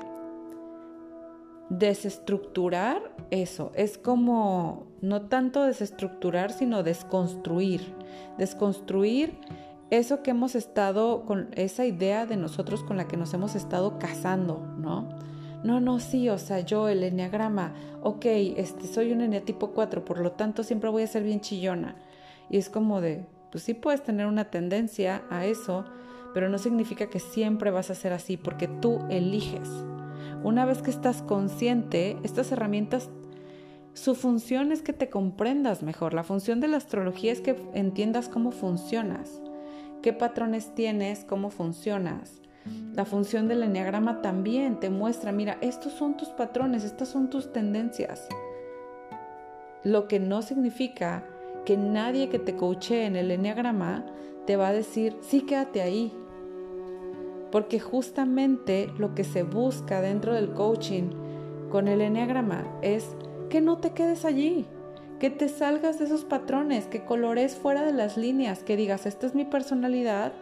desestructurar 1.70 3.02
eso. 3.30 3.72
Es 3.74 3.98
como 3.98 4.86
no 5.00 5.22
tanto 5.22 5.64
desestructurar, 5.64 6.52
sino 6.52 6.84
desconstruir. 6.84 7.94
Desconstruir 8.38 9.36
eso 9.90 10.22
que 10.22 10.30
hemos 10.30 10.54
estado 10.54 11.24
con 11.24 11.48
esa 11.56 11.84
idea 11.84 12.26
de 12.26 12.36
nosotros 12.36 12.84
con 12.84 12.96
la 12.96 13.08
que 13.08 13.16
nos 13.16 13.34
hemos 13.34 13.56
estado 13.56 13.98
casando, 13.98 14.64
¿no? 14.78 15.08
No, 15.66 15.80
no, 15.80 15.98
sí, 15.98 16.28
o 16.28 16.38
sea, 16.38 16.60
yo 16.60 16.88
el 16.88 17.02
enneagrama, 17.02 17.74
ok, 18.00 18.24
este, 18.24 18.86
soy 18.86 19.10
un 19.10 19.20
eneatipo 19.20 19.72
4, 19.72 20.04
por 20.04 20.20
lo 20.20 20.30
tanto 20.30 20.62
siempre 20.62 20.90
voy 20.90 21.02
a 21.02 21.08
ser 21.08 21.24
bien 21.24 21.40
chillona. 21.40 21.96
Y 22.48 22.58
es 22.58 22.70
como 22.70 23.00
de, 23.00 23.26
pues 23.50 23.64
sí 23.64 23.74
puedes 23.74 24.04
tener 24.04 24.26
una 24.26 24.44
tendencia 24.44 25.24
a 25.28 25.44
eso, 25.44 25.84
pero 26.32 26.48
no 26.48 26.58
significa 26.58 27.10
que 27.10 27.18
siempre 27.18 27.72
vas 27.72 27.90
a 27.90 27.96
ser 27.96 28.12
así, 28.12 28.36
porque 28.36 28.68
tú 28.68 29.00
eliges. 29.10 29.68
Una 30.44 30.64
vez 30.66 30.82
que 30.82 30.90
estás 30.90 31.20
consciente, 31.22 32.16
estas 32.22 32.52
herramientas, 32.52 33.10
su 33.92 34.14
función 34.14 34.70
es 34.70 34.82
que 34.82 34.92
te 34.92 35.10
comprendas 35.10 35.82
mejor. 35.82 36.14
La 36.14 36.22
función 36.22 36.60
de 36.60 36.68
la 36.68 36.76
astrología 36.76 37.32
es 37.32 37.40
que 37.40 37.56
entiendas 37.74 38.28
cómo 38.28 38.52
funcionas, 38.52 39.40
qué 40.00 40.12
patrones 40.12 40.76
tienes, 40.76 41.24
cómo 41.24 41.50
funcionas. 41.50 42.40
La 42.94 43.04
función 43.04 43.48
del 43.48 43.62
enneagrama 43.62 44.22
también 44.22 44.80
te 44.80 44.90
muestra, 44.90 45.32
mira, 45.32 45.58
estos 45.60 45.92
son 45.92 46.16
tus 46.16 46.28
patrones, 46.28 46.84
estas 46.84 47.08
son 47.08 47.28
tus 47.28 47.52
tendencias. 47.52 48.28
Lo 49.82 50.08
que 50.08 50.18
no 50.18 50.42
significa 50.42 51.24
que 51.64 51.76
nadie 51.76 52.28
que 52.28 52.38
te 52.38 52.56
coache 52.56 53.04
en 53.04 53.16
el 53.16 53.30
enneagrama 53.30 54.06
te 54.46 54.56
va 54.56 54.68
a 54.68 54.72
decir, 54.72 55.16
sí, 55.20 55.42
quédate 55.42 55.82
ahí, 55.82 56.12
porque 57.50 57.80
justamente 57.80 58.92
lo 58.98 59.14
que 59.14 59.24
se 59.24 59.42
busca 59.42 60.00
dentro 60.00 60.34
del 60.34 60.52
coaching 60.52 61.10
con 61.70 61.88
el 61.88 62.00
enneagrama 62.00 62.64
es 62.82 63.16
que 63.50 63.60
no 63.60 63.78
te 63.78 63.90
quedes 63.90 64.24
allí, 64.24 64.66
que 65.18 65.30
te 65.30 65.48
salgas 65.48 65.98
de 65.98 66.06
esos 66.06 66.24
patrones, 66.24 66.86
que 66.86 67.04
colores 67.04 67.56
fuera 67.56 67.82
de 67.82 67.92
las 67.92 68.16
líneas, 68.16 68.62
que 68.62 68.76
digas, 68.76 69.06
esta 69.06 69.26
es 69.26 69.34
mi 69.34 69.44
personalidad, 69.44 70.32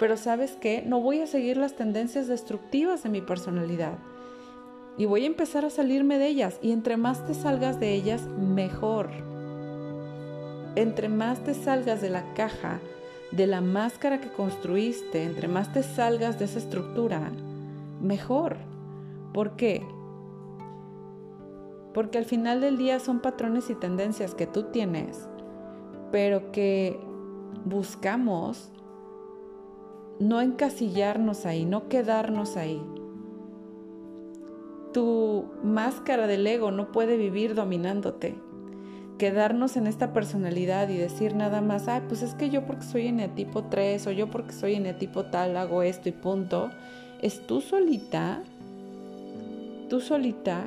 pero 0.00 0.16
sabes 0.16 0.56
qué, 0.60 0.82
no 0.86 1.00
voy 1.02 1.20
a 1.20 1.26
seguir 1.26 1.58
las 1.58 1.74
tendencias 1.74 2.26
destructivas 2.26 3.02
de 3.02 3.10
mi 3.10 3.20
personalidad. 3.20 3.98
Y 4.96 5.04
voy 5.04 5.24
a 5.24 5.26
empezar 5.26 5.66
a 5.66 5.70
salirme 5.70 6.18
de 6.18 6.26
ellas. 6.26 6.58
Y 6.62 6.72
entre 6.72 6.96
más 6.96 7.26
te 7.26 7.34
salgas 7.34 7.78
de 7.78 7.92
ellas, 7.92 8.22
mejor. 8.22 9.10
Entre 10.74 11.10
más 11.10 11.44
te 11.44 11.52
salgas 11.52 12.00
de 12.00 12.08
la 12.08 12.32
caja 12.32 12.80
de 13.30 13.46
la 13.46 13.60
máscara 13.60 14.20
que 14.20 14.32
construiste, 14.32 15.22
entre 15.22 15.48
más 15.48 15.72
te 15.72 15.82
salgas 15.82 16.38
de 16.38 16.46
esa 16.46 16.58
estructura, 16.58 17.30
mejor. 18.00 18.56
¿Por 19.32 19.54
qué? 19.56 19.86
Porque 21.94 22.18
al 22.18 22.24
final 22.24 22.60
del 22.60 22.76
día 22.76 22.98
son 23.00 23.20
patrones 23.20 23.70
y 23.70 23.74
tendencias 23.74 24.34
que 24.34 24.46
tú 24.46 24.64
tienes, 24.64 25.28
pero 26.10 26.50
que 26.52 26.98
buscamos 27.64 28.72
no 30.20 30.40
encasillarnos 30.40 31.46
ahí, 31.46 31.64
no 31.64 31.88
quedarnos 31.88 32.56
ahí. 32.56 32.80
Tu 34.92 35.46
máscara 35.64 36.28
del 36.28 36.46
ego 36.46 36.70
no 36.70 36.92
puede 36.92 37.16
vivir 37.16 37.54
dominándote 37.54 38.36
quedarnos 39.20 39.76
en 39.76 39.86
esta 39.86 40.14
personalidad 40.14 40.88
y 40.88 40.96
decir 40.96 41.36
nada 41.36 41.60
más, 41.60 41.88
ay, 41.88 42.00
pues 42.08 42.22
es 42.22 42.34
que 42.34 42.48
yo 42.48 42.64
porque 42.64 42.84
soy 42.86 43.06
en 43.06 43.20
el 43.20 43.34
tipo 43.34 43.64
3 43.64 44.06
o 44.06 44.12
yo 44.12 44.30
porque 44.30 44.54
soy 44.54 44.76
en 44.76 44.86
el 44.86 44.96
tipo 44.96 45.26
tal 45.26 45.58
hago 45.58 45.82
esto 45.82 46.08
y 46.08 46.12
punto, 46.12 46.70
es 47.20 47.46
tú 47.46 47.60
solita, 47.60 48.40
tú 49.90 50.00
solita 50.00 50.66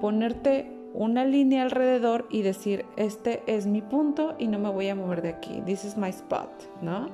ponerte 0.00 0.72
una 0.94 1.26
línea 1.26 1.62
alrededor 1.62 2.26
y 2.30 2.40
decir, 2.40 2.86
este 2.96 3.42
es 3.46 3.66
mi 3.66 3.82
punto 3.82 4.34
y 4.38 4.46
no 4.48 4.58
me 4.58 4.70
voy 4.70 4.88
a 4.88 4.94
mover 4.94 5.20
de 5.20 5.28
aquí, 5.28 5.60
this 5.66 5.84
is 5.84 5.98
my 5.98 6.08
spot, 6.08 6.48
¿no? 6.80 7.10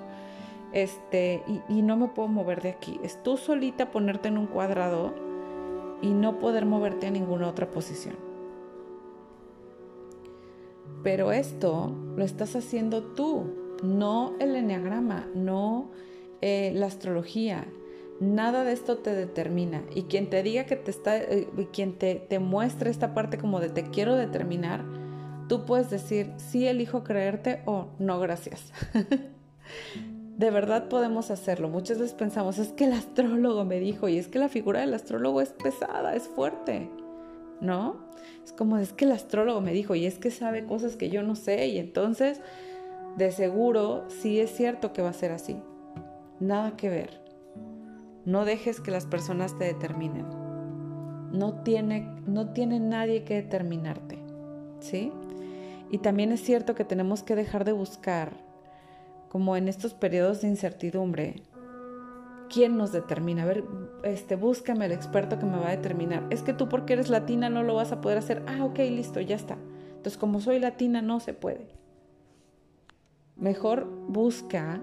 Este, 0.73 1.43
y, 1.69 1.83
no 1.83 1.97
me 1.97 2.09
puedo 2.09 2.29
mover 2.29 2.63
de 2.63 2.71
aquí. 2.71 2.99
Es 3.03 3.23
tú 3.23 3.37
solita 3.37 3.91
ponerte 3.91 4.29
en 4.29 4.39
un 4.39 4.47
cuadrado 4.47 5.13
y 6.01 6.13
no 6.15 6.39
poder 6.39 6.65
moverte 6.65 7.07
a 7.07 7.11
ninguna 7.11 7.49
otra 7.49 7.71
posición. 7.71 8.17
Pero 11.03 11.33
esto 11.33 11.95
lo 12.17 12.25
estás 12.25 12.57
haciendo 12.57 13.03
tú, 13.03 13.45
no 13.83 14.35
el 14.39 14.57
enneagrama, 14.57 15.27
no 15.35 15.91
eh, 16.41 16.73
la 16.75 16.87
astrología. 16.87 17.67
Nada 18.21 18.65
de 18.65 18.73
esto 18.73 18.99
te 18.99 19.15
determina. 19.15 19.83
Y 19.95 20.05
quien 20.05 20.31
te 20.31 20.43
diga 20.43 20.65
que 20.65 20.77
te 20.77 20.91
está, 20.91 21.19
eh, 21.19 21.49
quien 21.73 21.99
te, 21.99 22.15
te 22.15 22.39
muestre 22.39 22.91
esta 22.91 23.15
parte 23.15 23.37
como 23.37 23.61
de 23.61 23.69
te 23.69 23.91
quiero 23.91 24.17
determinar, 24.17 24.85
tú 25.49 25.67
puedes 25.67 25.91
decir 25.91 26.33
sí 26.39 26.67
elijo 26.67 27.05
creerte 27.05 27.63
o 27.67 27.89
no 27.99 28.19
gracias. 28.21 28.73
de 30.37 30.51
verdad 30.51 30.89
podemos 30.89 31.31
hacerlo. 31.31 31.69
Muchas 31.69 31.99
veces 31.99 32.15
pensamos, 32.15 32.59
es 32.59 32.73
que 32.73 32.85
el 32.85 32.93
astrólogo 32.93 33.65
me 33.65 33.81
dijo, 33.81 34.09
y 34.09 34.19
es 34.19 34.29
que 34.29 34.39
la 34.39 34.49
figura 34.49 34.81
del 34.81 34.95
astrólogo 34.95 35.41
es 35.41 35.51
pesada, 35.51 36.15
es 36.15 36.29
fuerte, 36.29 36.91
¿no? 37.61 37.97
Es 38.45 38.53
como, 38.53 38.79
es 38.79 38.93
que 38.93 39.05
el 39.05 39.13
astrólogo 39.13 39.61
me 39.61 39.73
dijo, 39.73 39.95
y 39.95 40.07
es 40.07 40.19
que 40.19 40.31
sabe 40.31 40.65
cosas 40.65 40.97
que 40.97 41.11
yo 41.11 41.23
no 41.23 41.37
sé, 41.37 41.69
y 41.69 41.79
entonces, 41.79 42.41
de 43.17 43.31
seguro, 43.31 44.05
sí 44.09 44.41
es 44.41 44.51
cierto 44.51 44.93
que 44.93 45.03
va 45.03 45.11
a 45.11 45.15
ser 45.15 45.33
así. 45.33 45.57
Nada 46.41 46.77
que 46.77 46.89
ver. 46.89 47.21
No 48.25 48.45
dejes 48.45 48.81
que 48.81 48.91
las 48.91 49.07
personas 49.07 49.57
te 49.59 49.65
determinen. 49.65 50.27
No 51.33 51.63
tiene, 51.63 52.09
no 52.27 52.53
tiene 52.53 52.81
nadie 52.81 53.25
que 53.25 53.35
determinarte. 53.35 54.19
¿Sí? 54.81 55.13
Y 55.91 55.99
también 55.99 56.33
es 56.33 56.41
cierto 56.43 56.75
que 56.75 56.85
tenemos 56.85 57.23
que 57.23 57.37
dejar 57.37 57.65
de 57.65 57.73
buscar, 57.73 58.33
como 59.33 59.57
en 59.57 59.67
estos 59.67 59.95
periodos 59.95 60.43
de 60.43 60.49
incertidumbre, 60.49 61.37
¿quién 62.51 62.77
nos 62.77 62.93
determina? 62.93 63.45
A 63.45 63.47
ver, 63.47 63.65
este, 64.03 64.37
búscame 64.37 64.85
el 64.85 64.93
experto 64.93 65.39
que 65.39 65.47
me 65.47 65.59
va 65.59 65.69
a 65.69 65.77
determinar. 65.77 66.27
Es 66.29 66.43
que 66.43 66.53
tú 66.53 66.69
porque 66.69 66.93
eres 66.93 67.09
latina 67.09 67.49
no 67.49 67.63
lo 67.63 67.75
vas 67.75 67.93
a 67.93 68.03
poder 68.03 68.19
hacer. 68.19 68.43
Ah, 68.47 68.63
ok, 68.63 68.81
listo, 68.81 69.23
ya 69.23 69.37
está. 69.37 69.57
Entonces, 69.89 70.19
como 70.19 70.43
soy 70.43 70.59
latina, 70.59 71.01
no 71.01 71.19
se 71.19 71.33
puede. 71.33 71.67
Mejor 73.37 73.87
busca 74.09 74.83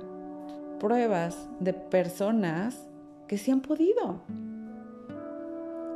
pruebas 0.80 1.48
de 1.60 1.74
personas 1.74 2.88
que 3.28 3.38
sí 3.38 3.52
han 3.52 3.62
podido. 3.62 4.24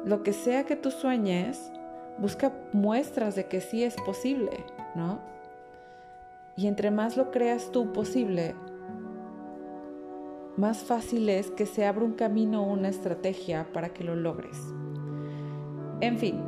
Lo 0.05 0.21
que 0.21 0.31
sea 0.31 0.65
que 0.65 0.75
tú 0.75 0.91
sueñes, 0.91 1.71
busca 2.19 2.53
muestras 2.71 3.33
de 3.33 3.47
que 3.47 3.61
sí 3.61 3.83
es 3.83 3.95
posible, 4.05 4.63
¿no? 4.93 5.32
Y 6.55 6.67
entre 6.67 6.91
más 6.91 7.17
lo 7.17 7.31
creas 7.31 7.71
tú 7.71 7.91
posible, 7.93 8.55
más 10.55 10.83
fácil 10.83 11.29
es 11.29 11.49
que 11.49 11.65
se 11.65 11.85
abra 11.85 12.05
un 12.05 12.13
camino 12.13 12.63
o 12.63 12.71
una 12.71 12.89
estrategia 12.89 13.67
para 13.73 13.89
que 13.89 14.03
lo 14.03 14.15
logres. 14.15 14.57
En 15.99 16.19
fin, 16.19 16.41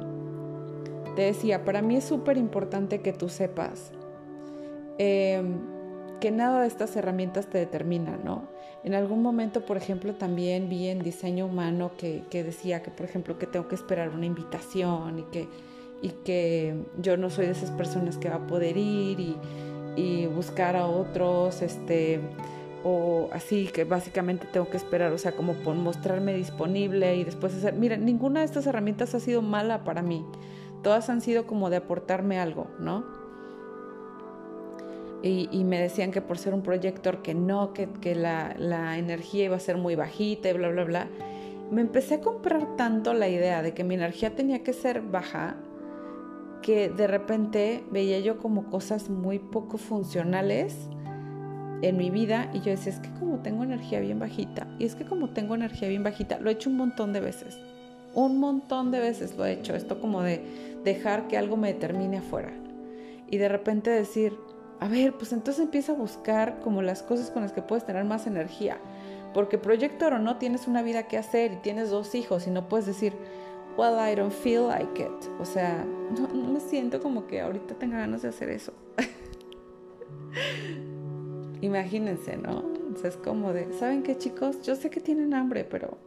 te 1.15 1.23
decía, 1.23 1.65
para 1.65 1.81
mí 1.81 1.95
es 1.95 2.03
súper 2.03 2.37
importante 2.37 3.01
que 3.01 3.13
tú 3.13 3.29
sepas 3.29 3.91
em, 4.99 5.59
que 6.19 6.29
nada 6.29 6.61
de 6.61 6.67
estas 6.67 6.95
herramientas 6.95 7.47
te 7.47 7.57
determina, 7.57 8.17
¿no? 8.23 8.47
En 8.83 8.93
algún 8.93 9.23
momento, 9.23 9.65
por 9.65 9.77
ejemplo, 9.77 10.13
también 10.13 10.69
vi 10.69 10.87
en 10.89 10.99
diseño 10.99 11.47
humano 11.47 11.91
que, 11.97 12.23
decía 12.31 12.83
que, 12.83 12.91
por 12.91 13.07
ejemplo, 13.07 13.39
que 13.39 13.47
tengo 13.47 13.67
que 13.67 13.73
esperar 13.73 14.09
una 14.09 14.27
invitación 14.27 15.19
y 15.19 15.23
que, 15.23 15.47
y 16.03 16.09
que 16.09 16.85
yo 17.01 17.17
no 17.17 17.31
soy 17.31 17.47
de 17.47 17.53
esas 17.53 17.71
personas 17.71 18.19
que 18.19 18.29
va 18.29 18.35
a 18.35 18.47
poder 18.47 18.77
ir 18.77 19.19
y, 19.19 19.35
y 19.95 20.25
buscar 20.27 20.75
a 20.75 20.87
otros, 20.87 21.61
este, 21.61 22.19
o 22.83 23.29
así 23.31 23.67
que 23.67 23.83
básicamente 23.83 24.47
tengo 24.51 24.69
que 24.69 24.77
esperar, 24.77 25.11
o 25.11 25.17
sea, 25.17 25.31
como 25.33 25.53
por 25.53 25.75
mostrarme 25.75 26.33
disponible 26.33 27.15
y 27.15 27.23
después 27.23 27.55
hacer, 27.55 27.73
mira, 27.73 27.97
ninguna 27.97 28.41
de 28.41 28.45
estas 28.45 28.67
herramientas 28.67 29.15
ha 29.15 29.19
sido 29.19 29.41
mala 29.41 29.83
para 29.83 30.01
mí, 30.01 30.25
todas 30.83 31.09
han 31.09 31.21
sido 31.21 31.47
como 31.47 31.69
de 31.69 31.77
aportarme 31.77 32.39
algo, 32.39 32.67
¿no? 32.79 33.03
Y, 35.23 35.63
me 35.63 35.79
decían 35.79 36.11
que 36.11 36.21
por 36.21 36.37
ser 36.37 36.53
un 36.53 36.61
proyector 36.61 37.23
que 37.23 37.33
no, 37.33 37.73
que, 37.73 37.89
que 37.99 38.13
la, 38.13 38.55
la 38.59 38.99
energía 38.99 39.45
iba 39.45 39.55
a 39.55 39.59
ser 39.59 39.75
muy 39.75 39.95
bajita 39.95 40.51
y 40.51 40.53
bla, 40.53 40.69
bla, 40.69 40.83
bla, 40.83 41.07
me 41.71 41.81
empecé 41.81 42.15
a 42.15 42.21
comprar 42.21 42.75
tanto 42.75 43.11
la 43.15 43.27
idea 43.27 43.63
de 43.63 43.73
que 43.73 43.83
mi 43.83 43.95
energía 43.95 44.35
tenía 44.35 44.61
que 44.61 44.71
ser 44.71 45.01
baja 45.01 45.55
que 46.65 46.89
de 46.89 47.05
repente 47.05 47.83
veía 47.91 48.19
yo 48.21 48.39
como 48.39 48.71
cosas 48.71 49.11
muy 49.11 49.37
poco 49.37 49.77
funcionales 49.77 50.75
en 51.83 51.95
mi 51.95 52.09
vida 52.09 52.49
y 52.55 52.61
yo 52.61 52.71
decía, 52.71 52.91
es 52.91 52.99
que 52.99 53.13
como 53.19 53.37
tengo 53.43 53.63
energía 53.63 53.99
bien 53.99 54.17
bajita, 54.17 54.65
y 54.79 54.85
es 54.85 54.95
que 54.95 55.05
como 55.05 55.29
tengo 55.29 55.53
energía 55.53 55.89
bien 55.89 56.03
bajita, 56.03 56.39
lo 56.39 56.49
he 56.49 56.53
hecho 56.53 56.71
un 56.71 56.77
montón 56.77 57.13
de 57.13 57.19
veces, 57.19 57.59
un 58.15 58.39
montón 58.39 58.89
de 58.89 58.99
veces 58.99 59.37
lo 59.37 59.45
he 59.45 59.51
hecho, 59.51 59.75
esto 59.75 60.01
como 60.01 60.23
de 60.23 60.43
dejar 60.83 61.27
que 61.27 61.37
algo 61.37 61.55
me 61.55 61.71
determine 61.71 62.17
afuera 62.17 62.51
y 63.27 63.37
de 63.37 63.47
repente 63.47 63.91
decir, 63.91 64.35
a 64.79 64.87
ver, 64.87 65.13
pues 65.13 65.33
entonces 65.33 65.61
empieza 65.61 65.91
a 65.91 65.95
buscar 65.95 66.61
como 66.61 66.81
las 66.81 67.03
cosas 67.03 67.29
con 67.29 67.43
las 67.43 67.51
que 67.51 67.61
puedes 67.61 67.85
tener 67.85 68.05
más 68.05 68.25
energía, 68.25 68.79
porque 69.35 69.59
proyector 69.59 70.13
o 70.13 70.17
no 70.17 70.37
tienes 70.37 70.67
una 70.67 70.81
vida 70.81 71.03
que 71.03 71.19
hacer 71.19 71.51
y 71.51 71.57
tienes 71.57 71.91
dos 71.91 72.15
hijos 72.15 72.47
y 72.47 72.49
no 72.49 72.67
puedes 72.67 72.87
decir, 72.87 73.13
well, 73.77 73.99
I 73.99 74.15
don't 74.15 74.33
feel 74.33 74.67
like 74.67 75.01
it, 75.01 75.29
o 75.39 75.45
sea, 75.45 75.85
no, 75.85 76.51
me 76.51 76.59
siento 76.59 77.01
como 77.01 77.27
que 77.27 77.41
ahorita 77.41 77.75
tenga 77.75 77.97
ganas 77.97 78.21
de 78.21 78.29
hacer 78.29 78.49
eso. 78.49 78.73
Imagínense, 81.61 82.37
¿no? 82.37 82.75
es 83.03 83.17
como 83.17 83.51
de, 83.51 83.73
¿saben 83.73 84.03
qué 84.03 84.17
chicos? 84.17 84.61
Yo 84.61 84.75
sé 84.75 84.89
que 84.89 85.01
tienen 85.01 85.33
hambre, 85.33 85.65
pero 85.65 85.97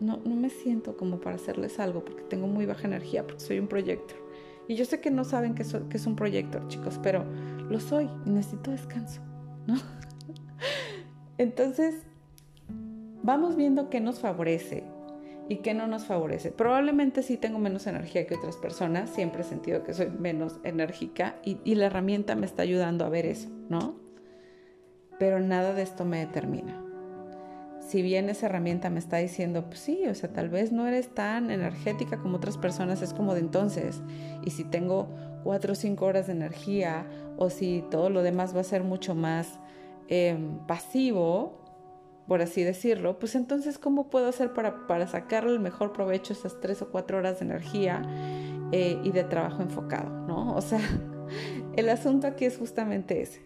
no, 0.00 0.18
no 0.24 0.36
me 0.36 0.48
siento 0.48 0.96
como 0.96 1.18
para 1.18 1.36
hacerles 1.36 1.80
algo 1.80 2.04
porque 2.04 2.22
tengo 2.22 2.46
muy 2.46 2.66
baja 2.66 2.86
energía, 2.86 3.26
porque 3.26 3.40
soy 3.40 3.58
un 3.58 3.66
proyector. 3.66 4.16
Y 4.68 4.74
yo 4.74 4.84
sé 4.84 5.00
que 5.00 5.10
no 5.10 5.24
saben 5.24 5.54
que, 5.54 5.64
que 5.88 5.96
es 5.96 6.06
un 6.06 6.16
proyector, 6.16 6.66
chicos, 6.68 6.98
pero 7.02 7.24
lo 7.68 7.80
soy 7.80 8.08
y 8.24 8.30
necesito 8.30 8.70
descanso, 8.70 9.20
¿no? 9.66 9.74
Entonces, 11.38 11.94
vamos 13.22 13.56
viendo 13.56 13.90
qué 13.90 14.00
nos 14.00 14.20
favorece 14.20 14.84
y 15.48 15.56
qué 15.56 15.74
no 15.74 15.86
nos 15.86 16.04
favorece. 16.06 16.50
Probablemente 16.50 17.22
sí 17.22 17.36
tengo 17.36 17.58
menos 17.58 17.86
energía 17.86 18.26
que 18.26 18.34
otras 18.34 18.56
personas, 18.56 19.10
siempre 19.10 19.42
he 19.42 19.44
sentido 19.44 19.84
que 19.84 19.94
soy 19.94 20.10
menos 20.10 20.58
enérgica 20.64 21.36
y, 21.44 21.74
la 21.74 21.86
herramienta 21.86 22.34
me 22.34 22.46
está 22.46 22.62
ayudando 22.62 23.04
a 23.04 23.08
ver 23.08 23.26
eso, 23.26 23.48
¿no? 23.68 24.06
pero 25.18 25.40
nada 25.40 25.72
de 25.74 25.82
esto 25.82 26.04
me 26.04 26.18
determina. 26.18 26.82
Si 27.80 28.02
bien 28.02 28.28
esa 28.28 28.46
herramienta 28.46 28.90
me 28.90 28.98
está 28.98 29.18
diciendo, 29.18 29.66
pues 29.66 29.78
sí, 29.78 30.06
o 30.08 30.14
sea, 30.14 30.32
tal 30.32 30.48
vez 30.48 30.72
no 30.72 30.86
eres 30.88 31.14
tan 31.14 31.50
energética 31.50 32.18
como 32.18 32.38
otras 32.38 32.58
personas, 32.58 33.00
es 33.00 33.14
como 33.14 33.34
de 33.34 33.40
entonces. 33.40 34.02
Y 34.44 34.50
si 34.50 34.64
tengo 34.64 35.08
cuatro 35.44 35.72
o 35.72 35.76
cinco 35.76 36.06
horas 36.06 36.26
de 36.26 36.32
energía, 36.32 37.06
o 37.36 37.48
si 37.48 37.84
todo 37.90 38.10
lo 38.10 38.22
demás 38.22 38.56
va 38.56 38.60
a 38.60 38.64
ser 38.64 38.82
mucho 38.82 39.14
más 39.14 39.60
em, 40.08 40.58
pasivo, 40.66 41.64
por 42.26 42.42
así 42.42 42.64
decirlo, 42.64 43.18
pues 43.18 43.34
entonces, 43.34 43.78
¿cómo 43.78 44.10
puedo 44.10 44.28
hacer 44.28 44.52
para, 44.52 44.86
para 44.86 45.06
el 45.44 45.60
mejor 45.60 45.92
provecho 45.92 46.32
esas 46.32 46.60
tres 46.60 46.82
o 46.82 46.90
cuatro 46.90 47.18
horas 47.18 47.38
de 47.38 47.46
energía 47.46 48.02
eh, 48.72 48.98
y 49.04 49.10
de 49.12 49.24
trabajo 49.24 49.62
enfocado, 49.62 50.10
¿no? 50.26 50.54
O 50.54 50.60
sea, 50.60 50.80
el 51.76 51.88
asunto 51.88 52.26
aquí 52.26 52.44
es 52.44 52.58
justamente 52.58 53.22
ese. 53.22 53.42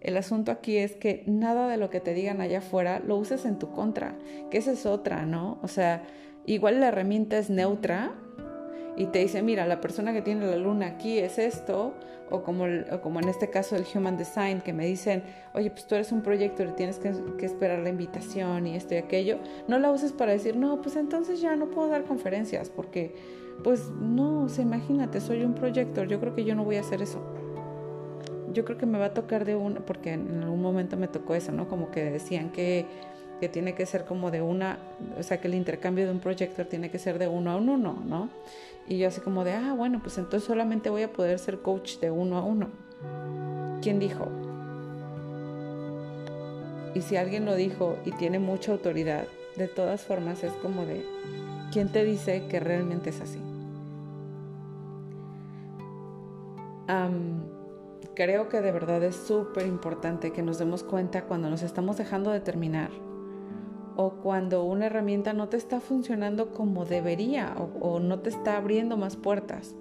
El 0.00 0.16
asunto 0.16 0.52
aquí 0.52 0.76
es 0.76 0.94
que 0.94 1.24
nada 1.26 1.68
de 1.68 1.76
lo 1.76 1.90
que 1.90 1.98
te 1.98 2.14
digan 2.14 2.40
allá 2.40 2.58
afuera 2.58 3.00
lo 3.00 3.16
uses 3.16 3.44
en 3.44 3.58
tu 3.58 3.72
contra, 3.72 4.16
que 4.50 4.58
esa 4.58 4.70
es 4.70 4.86
otra, 4.86 5.26
¿no? 5.26 5.58
O 5.62 5.68
sea, 5.68 6.04
igual 6.46 6.78
la 6.78 6.88
herramienta 6.88 7.36
es 7.36 7.50
neutra 7.50 8.12
y 8.98 9.06
te 9.06 9.20
dice, 9.20 9.42
mira, 9.42 9.64
la 9.64 9.80
persona 9.80 10.12
que 10.12 10.22
tiene 10.22 10.44
la 10.44 10.56
luna 10.56 10.86
aquí 10.86 11.18
es 11.18 11.38
esto, 11.38 11.94
o 12.30 12.42
como, 12.42 12.66
como 13.00 13.20
en 13.20 13.28
este 13.28 13.48
caso 13.48 13.76
el 13.76 13.84
Human 13.94 14.16
Design, 14.16 14.60
que 14.60 14.72
me 14.72 14.84
dicen, 14.84 15.22
oye, 15.54 15.70
pues 15.70 15.86
tú 15.86 15.94
eres 15.94 16.10
un 16.10 16.20
proyecto 16.22 16.64
y 16.64 16.66
tienes 16.72 16.98
que, 16.98 17.12
que 17.38 17.46
esperar 17.46 17.78
la 17.78 17.90
invitación 17.90 18.66
y 18.66 18.74
esto 18.74 18.94
y 18.94 18.98
aquello, 18.98 19.38
no 19.68 19.78
la 19.78 19.92
uses 19.92 20.12
para 20.12 20.32
decir, 20.32 20.56
no, 20.56 20.82
pues 20.82 20.96
entonces 20.96 21.40
ya 21.40 21.54
no 21.54 21.70
puedo 21.70 21.88
dar 21.88 22.04
conferencias, 22.04 22.70
porque, 22.70 23.14
pues 23.62 23.88
no, 23.88 24.42
o 24.42 24.48
sea, 24.48 24.64
imagínate, 24.64 25.20
soy 25.20 25.44
un 25.44 25.54
proyector, 25.54 26.08
yo 26.08 26.18
creo 26.18 26.34
que 26.34 26.44
yo 26.44 26.56
no 26.56 26.64
voy 26.64 26.76
a 26.76 26.80
hacer 26.80 27.00
eso 27.00 27.22
yo 28.52 28.64
creo 28.64 28.78
que 28.78 28.86
me 28.86 28.98
va 28.98 29.06
a 29.06 29.14
tocar 29.14 29.44
de 29.44 29.54
una, 29.54 29.80
porque 29.80 30.14
en 30.14 30.42
algún 30.42 30.62
momento 30.62 30.96
me 30.96 31.06
tocó 31.06 31.34
eso, 31.34 31.52
¿no? 31.52 31.68
Como 31.68 31.90
que 31.90 32.02
decían 32.04 32.50
que, 32.50 32.86
que 33.40 33.48
tiene 33.48 33.74
que 33.74 33.86
ser 33.86 34.04
como 34.04 34.30
de 34.30 34.42
una, 34.42 34.78
o 35.18 35.22
sea, 35.22 35.40
que 35.40 35.48
el 35.48 35.54
intercambio 35.54 36.06
de 36.06 36.12
un 36.12 36.20
proyector 36.20 36.66
tiene 36.66 36.90
que 36.90 36.98
ser 36.98 37.18
de 37.18 37.28
uno 37.28 37.50
a 37.50 37.56
uno, 37.56 38.02
¿no? 38.04 38.28
Y 38.86 38.98
yo 38.98 39.08
así 39.08 39.20
como 39.20 39.44
de, 39.44 39.52
ah, 39.52 39.74
bueno, 39.76 40.00
pues 40.02 40.18
entonces 40.18 40.46
solamente 40.46 40.90
voy 40.90 41.02
a 41.02 41.12
poder 41.12 41.38
ser 41.38 41.60
coach 41.60 41.98
de 41.98 42.10
uno 42.10 42.38
a 42.38 42.42
uno. 42.42 42.68
¿Quién 43.82 43.98
dijo? 43.98 44.26
Y 46.94 47.02
si 47.02 47.16
alguien 47.16 47.44
lo 47.44 47.54
dijo 47.54 47.96
y 48.04 48.12
tiene 48.12 48.38
mucha 48.38 48.72
autoridad, 48.72 49.26
de 49.56 49.68
todas 49.68 50.02
formas 50.02 50.42
es 50.42 50.52
como 50.54 50.84
de, 50.84 51.04
¿quién 51.72 51.92
te 51.92 52.04
dice 52.04 52.46
que 52.48 52.60
realmente 52.60 53.10
es 53.10 53.20
así? 53.20 53.40
creo 58.14 58.48
que 58.48 58.60
de 58.62 58.72
verdad 58.72 59.04
es 59.04 59.14
súper 59.14 59.66
importante 59.66 60.32
que 60.32 60.42
nos 60.42 60.58
demos 60.58 60.82
cuenta 60.82 61.24
cuando 61.24 61.50
nos 61.50 61.62
estamos 61.62 61.98
dejando 61.98 62.30
de 62.30 62.40
terminar 62.40 62.90
o 64.00 64.10
cuando 64.22 64.62
una 64.62 64.86
herramienta 64.86 65.32
no 65.32 65.48
te 65.48 65.56
está 65.56 65.80
funcionando 65.80 66.52
como 66.52 66.84
debería 66.84 67.54
o, 67.80 67.98
no 67.98 68.20
te 68.20 68.30
está 68.30 68.56
abriendo 68.56 68.96
más 68.96 69.16
puertas 69.16 69.74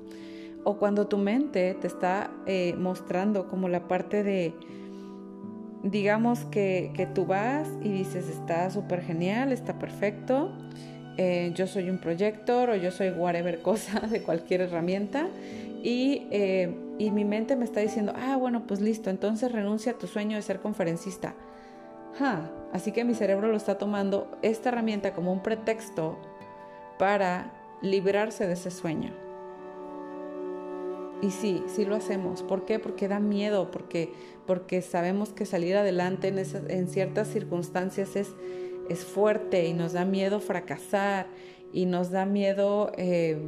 o 0.64 0.78
cuando 0.78 1.06
tu 1.06 1.18
mente 1.18 1.76
te 1.76 1.86
está 1.86 2.32
eh, 2.48 2.74
mostrando 2.78 3.48
como 3.48 3.70
la 3.70 3.88
parte 3.88 4.24
de, 4.24 4.56
digamos 5.84 6.40
que, 6.46 6.92
que 6.96 7.06
tú 7.06 7.28
vas 7.28 7.70
y 7.84 7.90
dices 7.90 8.28
está 8.28 8.72
súper 8.72 9.04
genial, 9.04 9.52
está 9.52 9.78
perfecto, 9.78 10.52
eh, 11.18 11.52
yo 11.54 11.68
soy 11.68 11.90
un 11.90 12.00
proyector 12.00 12.72
o 12.72 12.76
yo 12.76 12.90
soy 12.90 13.12
whatever 13.12 13.62
cosa 13.62 14.00
de 14.00 14.24
cualquier 14.24 14.62
herramienta 14.62 15.28
eh, 15.84 16.76
y, 16.98 17.12
mi 17.12 17.24
mente 17.24 17.56
me 17.56 17.64
está 17.64 17.80
diciendo, 17.80 18.12
ah, 18.16 18.36
bueno, 18.36 18.66
pues 18.66 18.82
listo, 18.82 19.10
entonces 19.10 19.52
renuncia 19.52 19.94
a 19.94 19.96
tu 19.96 20.08
sueño 20.08 20.36
de 20.36 20.42
ser 20.42 20.60
conferencista. 20.60 21.36
Así 22.74 22.92
que 22.92 23.04
mi 23.04 23.14
cerebro 23.14 23.48
lo 23.48 23.58
está 23.58 23.78
tomando 23.78 24.32
esta 24.42 24.70
herramienta 24.70 25.14
como 25.14 25.32
un 25.32 25.42
pretexto 25.42 26.18
para 26.98 27.54
librarse 27.82 28.48
de 28.48 28.54
ese 28.54 28.72
sueño. 28.72 29.14
Y 31.22 31.32
sí, 31.32 31.64
sí 31.68 31.86
lo 31.86 31.96
hacemos. 31.96 32.44
¿Por 32.44 32.66
qué? 32.66 32.78
Porque 32.80 33.08
da 33.08 33.20
miedo, 33.20 33.72
porque, 33.72 34.14
porque 34.46 34.82
sabemos 34.82 35.34
que 35.34 35.46
salir 35.46 35.76
adelante 35.76 36.28
en, 36.28 36.38
en 36.38 36.88
ciertas 36.88 37.28
circunstancias 37.28 38.16
es, 38.16 38.36
es 38.90 39.04
fuerte 39.04 39.68
y 39.68 39.74
nos 39.74 39.94
da 39.94 40.06
miedo 40.06 40.40
fracasar 40.40 41.28
y 41.74 41.86
nos 41.86 42.12
da 42.12 42.26
miedo 42.26 42.92
eh, 42.98 43.40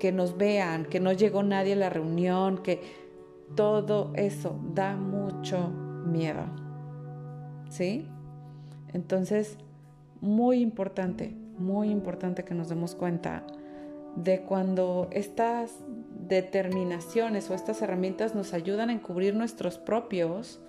que 0.00 0.12
nos 0.12 0.36
vean, 0.36 0.86
que 0.86 1.00
no 1.00 1.12
llegó 1.12 1.42
nadie 1.42 1.74
a 1.74 1.76
la 1.76 1.88
reunión, 1.88 2.58
que 2.58 2.80
todo 3.54 4.12
eso 4.16 4.58
da 4.74 4.96
mucho 4.96 5.68
miedo. 6.06 6.63
¿Sí? 7.74 8.06
Entonces, 8.92 9.58
muy 10.20 10.60
importante, 10.60 11.34
muy 11.58 11.90
importante 11.90 12.44
que 12.44 12.54
nos 12.54 12.68
demos 12.68 12.94
cuenta 12.94 13.42
de 14.14 14.42
cuando 14.42 15.08
estas 15.10 15.72
determinaciones 16.28 17.50
o 17.50 17.54
estas 17.54 17.82
herramientas 17.82 18.36
nos 18.36 18.54
ayudan 18.54 18.90
a 18.90 18.92
encubrir 18.92 19.34
nuestros 19.34 19.78
propios 19.78 20.60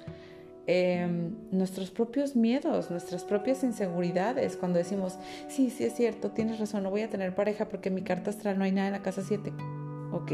Em, 0.68 1.36
nuestros 1.52 1.92
propios 1.92 2.36
miedos, 2.36 2.90
nuestras 2.90 3.24
propias 3.24 3.64
inseguridades, 3.64 4.58
cuando 4.58 4.80
decimos, 4.80 5.20
sí, 5.48 5.70
sí 5.70 5.84
es 5.84 5.94
cierto, 5.94 6.32
tienes 6.32 6.58
razón, 6.58 6.82
no 6.82 6.90
voy 6.90 7.02
a 7.02 7.10
tener 7.10 7.36
pareja 7.36 7.70
porque 7.70 7.90
en 7.90 7.96
mi 7.96 8.02
carta 8.02 8.32
astral 8.32 8.58
no 8.58 8.64
hay 8.64 8.72
nada 8.72 8.88
en 8.88 8.94
la 8.94 9.04
casa 9.04 9.22
7. 9.22 9.54
Ok, 10.12 10.32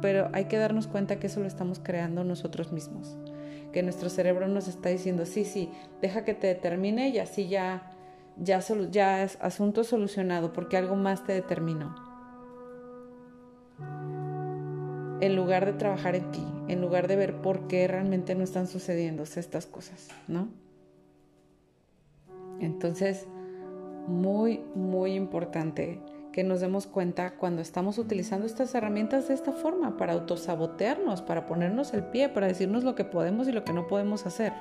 pero 0.00 0.30
hay 0.32 0.46
que 0.46 0.56
darnos 0.56 0.86
cuenta 0.86 1.16
que 1.16 1.26
eso 1.26 1.40
lo 1.40 1.46
estamos 1.46 1.78
creando 1.78 2.24
nosotros 2.24 2.72
mismos, 2.72 3.18
que 3.72 3.82
nuestro 3.82 4.08
cerebro 4.08 4.48
nos 4.48 4.68
está 4.68 4.88
diciendo, 4.88 5.26
sí, 5.26 5.44
sí, 5.44 5.70
deja 6.00 6.24
que 6.24 6.34
te 6.34 6.46
determine 6.46 7.08
y 7.08 7.18
así 7.18 7.48
ya, 7.48 7.92
ya, 8.36 8.60
ya 8.90 9.22
es 9.22 9.38
asunto 9.40 9.84
solucionado 9.84 10.52
porque 10.52 10.76
algo 10.76 10.96
más 10.96 11.24
te 11.24 11.32
determinó. 11.32 12.12
en 15.22 15.36
lugar 15.36 15.66
de 15.66 15.72
trabajar 15.74 16.16
en 16.16 16.32
ti, 16.32 16.44
en 16.66 16.80
lugar 16.80 17.06
de 17.06 17.14
ver 17.14 17.40
por 17.42 17.68
qué 17.68 17.86
realmente 17.86 18.34
no 18.34 18.42
están 18.42 18.66
sucediendo 18.66 19.22
estas 19.22 19.66
cosas, 19.66 20.08
¿no? 20.26 20.48
Entonces, 22.58 23.28
muy, 24.08 24.64
muy 24.74 25.14
importante 25.14 26.00
que 26.32 26.42
nos 26.44 26.60
demos 26.60 26.86
cuenta 26.86 27.34
cuando 27.36 27.60
estamos 27.60 27.98
utilizando 27.98 28.46
estas 28.46 28.74
herramientas 28.74 29.28
de 29.28 29.34
esta 29.34 29.52
forma 29.52 29.98
para 29.98 30.14
autosabotearnos, 30.14 31.20
para 31.22 31.46
ponernos 31.46 31.92
el 31.92 32.04
pie, 32.04 32.30
para 32.30 32.46
decirnos 32.46 32.84
lo 32.84 32.94
que 32.94 33.04
podemos 33.04 33.46
y 33.48 33.52
lo 33.52 33.64
que 33.64 33.74
no 33.74 33.86
podemos 33.86 34.26
hacer. 34.26 34.52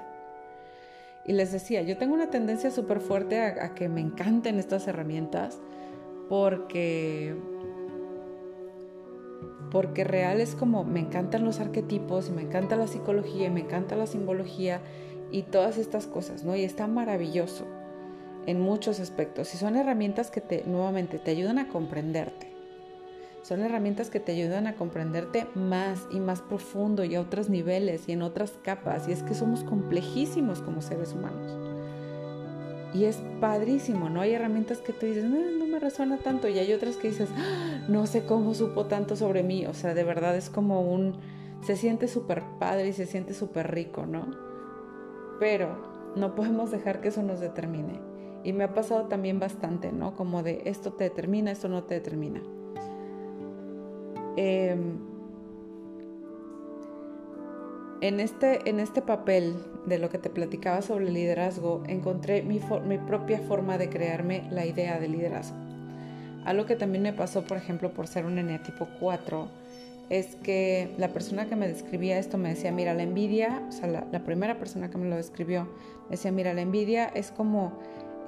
Y 1.26 1.34
les 1.34 1.52
decía, 1.52 1.82
yo 1.82 1.98
tengo 1.98 2.14
una 2.14 2.30
tendencia 2.30 2.72
súper 2.72 3.00
fuerte 3.00 3.40
a, 3.42 3.74
que 3.74 3.88
me 3.88 4.02
encanten 4.02 4.60
estas 4.60 4.88
herramientas 4.88 5.60
porque 6.30 7.36
porque 9.72 10.04
real 10.04 10.42
es 10.42 10.54
como 10.54 10.84
me 10.84 11.00
encantan 11.00 11.46
los 11.46 11.62
arquetipos, 11.62 12.28
y 12.28 12.32
me 12.32 12.42
encanta 12.42 12.76
la 12.76 12.88
psicología, 12.88 13.48
y 13.48 13.50
me 13.52 13.62
encanta 13.62 13.96
la 13.96 14.06
simbología 14.06 14.82
y 15.32 15.44
todas 15.44 15.78
estas 15.78 16.08
cosas, 16.08 16.44
¿no? 16.44 16.58
Y 16.58 16.64
está 16.66 16.88
maravilloso 16.88 17.66
en 18.45 18.60
muchos 18.60 18.99
aspectos 18.99 19.54
y 19.54 19.58
son 19.58 19.75
herramientas 19.75 20.32
que 20.32 20.41
te 20.41 20.63
nuevamente 20.65 21.19
te 21.19 21.32
ayudan 21.32 21.60
a 21.60 21.67
comprenderte. 21.67 22.51
Son 23.43 23.62
herramientas 23.62 24.10
que 24.12 24.19
te 24.19 24.34
ayudan 24.34 24.67
a 24.67 24.75
comprenderte 24.75 25.47
más 25.56 26.08
y 26.12 26.19
más 26.19 26.41
profundo 26.41 27.04
y 27.04 27.15
a 27.15 27.21
otros 27.21 27.49
niveles 27.49 28.08
y 28.08 28.12
en 28.12 28.21
otras 28.21 28.54
capas. 28.63 29.08
Y 29.08 29.13
es 29.13 29.23
que 29.23 29.34
somos 29.34 29.63
complejísimos 29.63 30.62
como 30.62 30.82
seres 30.82 31.13
humanos. 31.13 31.58
Y 32.93 33.06
es 33.06 33.17
padrísimo, 33.39 34.10
¿no? 34.10 34.21
Hay 34.21 34.34
herramientas 34.34 34.80
que 34.80 34.93
tú 34.93 35.08
dices, 35.08 35.23
no, 35.23 35.65
me 35.65 35.80
resuena 35.80 36.17
tanto. 36.17 36.49
Y 36.49 36.60
hay 36.60 36.71
otras 36.71 36.97
que 36.97 37.08
dices, 37.08 37.30
¡Ah! 37.36 37.84
no 37.88 38.06
sé 38.06 38.25
cómo 38.25 38.54
supo 38.54 38.86
tanto 38.86 39.15
sobre 39.15 39.41
mí. 39.41 39.65
O 39.65 39.73
sea, 39.73 39.95
de 39.95 40.04
verdad 40.04 40.36
es 40.36 40.49
como 40.49 40.82
un... 40.82 41.15
Se 41.65 41.75
siente 41.75 42.08
súper 42.08 42.43
padre 42.60 42.89
y 42.89 42.93
se 42.93 43.06
siente 43.08 43.34
súper 43.34 43.71
rico, 43.71 44.06
¿no? 44.06 44.27
Pero 45.39 46.13
no 46.15 46.36
podemos 46.36 46.69
dejar 46.69 47.01
que 47.01 47.08
eso 47.08 47.23
nos 47.23 47.39
determine. 47.39 48.11
Y 48.43 48.54
me 48.54 48.63
ha 48.63 48.73
pasado 48.73 49.06
también 49.06 49.39
bastante, 49.39 49.91
¿no? 49.91 50.15
Como 50.15 50.43
de 50.43 50.63
esto 50.65 50.93
te 50.93 51.06
determina, 51.06 51.51
esto 51.51 51.69
no 51.69 51.84
te 51.84 51.95
determina. 51.95 52.41
Em, 54.36 54.97
en, 58.01 58.19
este, 58.19 58.67
en 58.69 58.80
este 58.80 59.01
papel 59.01 59.56
de 59.86 59.99
lo 59.99 60.10
que 60.10 60.17
te 60.17 60.30
platicaba 60.30 60.82
sobre 60.82 61.08
el 61.08 61.13
liderazgo, 61.13 61.84
encontré 61.88 62.41
mi, 62.41 62.60
mi 62.88 62.97
propia 62.97 63.39
forma 63.39 63.77
de 63.77 63.89
crearme 63.89 64.47
la 64.49 64.65
idea 64.65 64.99
de 64.99 65.08
liderazgo. 65.08 65.58
Algo 66.45 66.65
que 66.65 66.75
también 66.75 67.04
me 67.04 67.13
pasó, 67.13 67.43
por 67.43 67.58
ejemplo, 67.58 67.93
por 67.93 68.08
ser 68.08 68.25
un 68.25 68.39
eneatipo 68.39 68.88
4, 68.99 69.47
es 70.10 70.36
que 70.38 70.93
la 70.97 71.10
persona 71.10 71.47
que 71.47 71.56
me 71.56 71.67
describía 71.67 72.17
esto 72.17 72.38
me 72.38 72.49
decía, 72.49 72.71
mira, 72.71 72.93
la 72.93 73.04
envidia, 73.04 73.62
o 73.69 73.71
sea, 73.71 73.88
la, 73.88 74.08
la 74.12 74.23
primera 74.23 74.58
persona 74.58 74.89
que 74.89 74.97
me 74.97 75.08
lo 75.08 75.15
describió, 75.15 75.65
me 76.06 76.12
decía, 76.12 76.32
mira, 76.32 76.54
la 76.54 76.62
envidia 76.62 77.06
es 77.06 77.32
como 77.32 77.80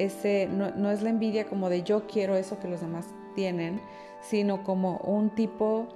ese, 0.06 0.48
no, 0.48 0.92
es 0.92 1.02
la 1.02 1.10
envidia 1.10 1.46
como 1.46 1.70
de 1.70 1.84
yo 1.84 2.08
quiero 2.08 2.36
eso 2.36 2.60
que 2.60 2.68
los 2.68 2.82
demás 2.82 3.08
tienen, 3.36 3.82
sino 4.22 4.64
como 4.64 4.98
un 4.98 5.30
tipo, 5.36 5.88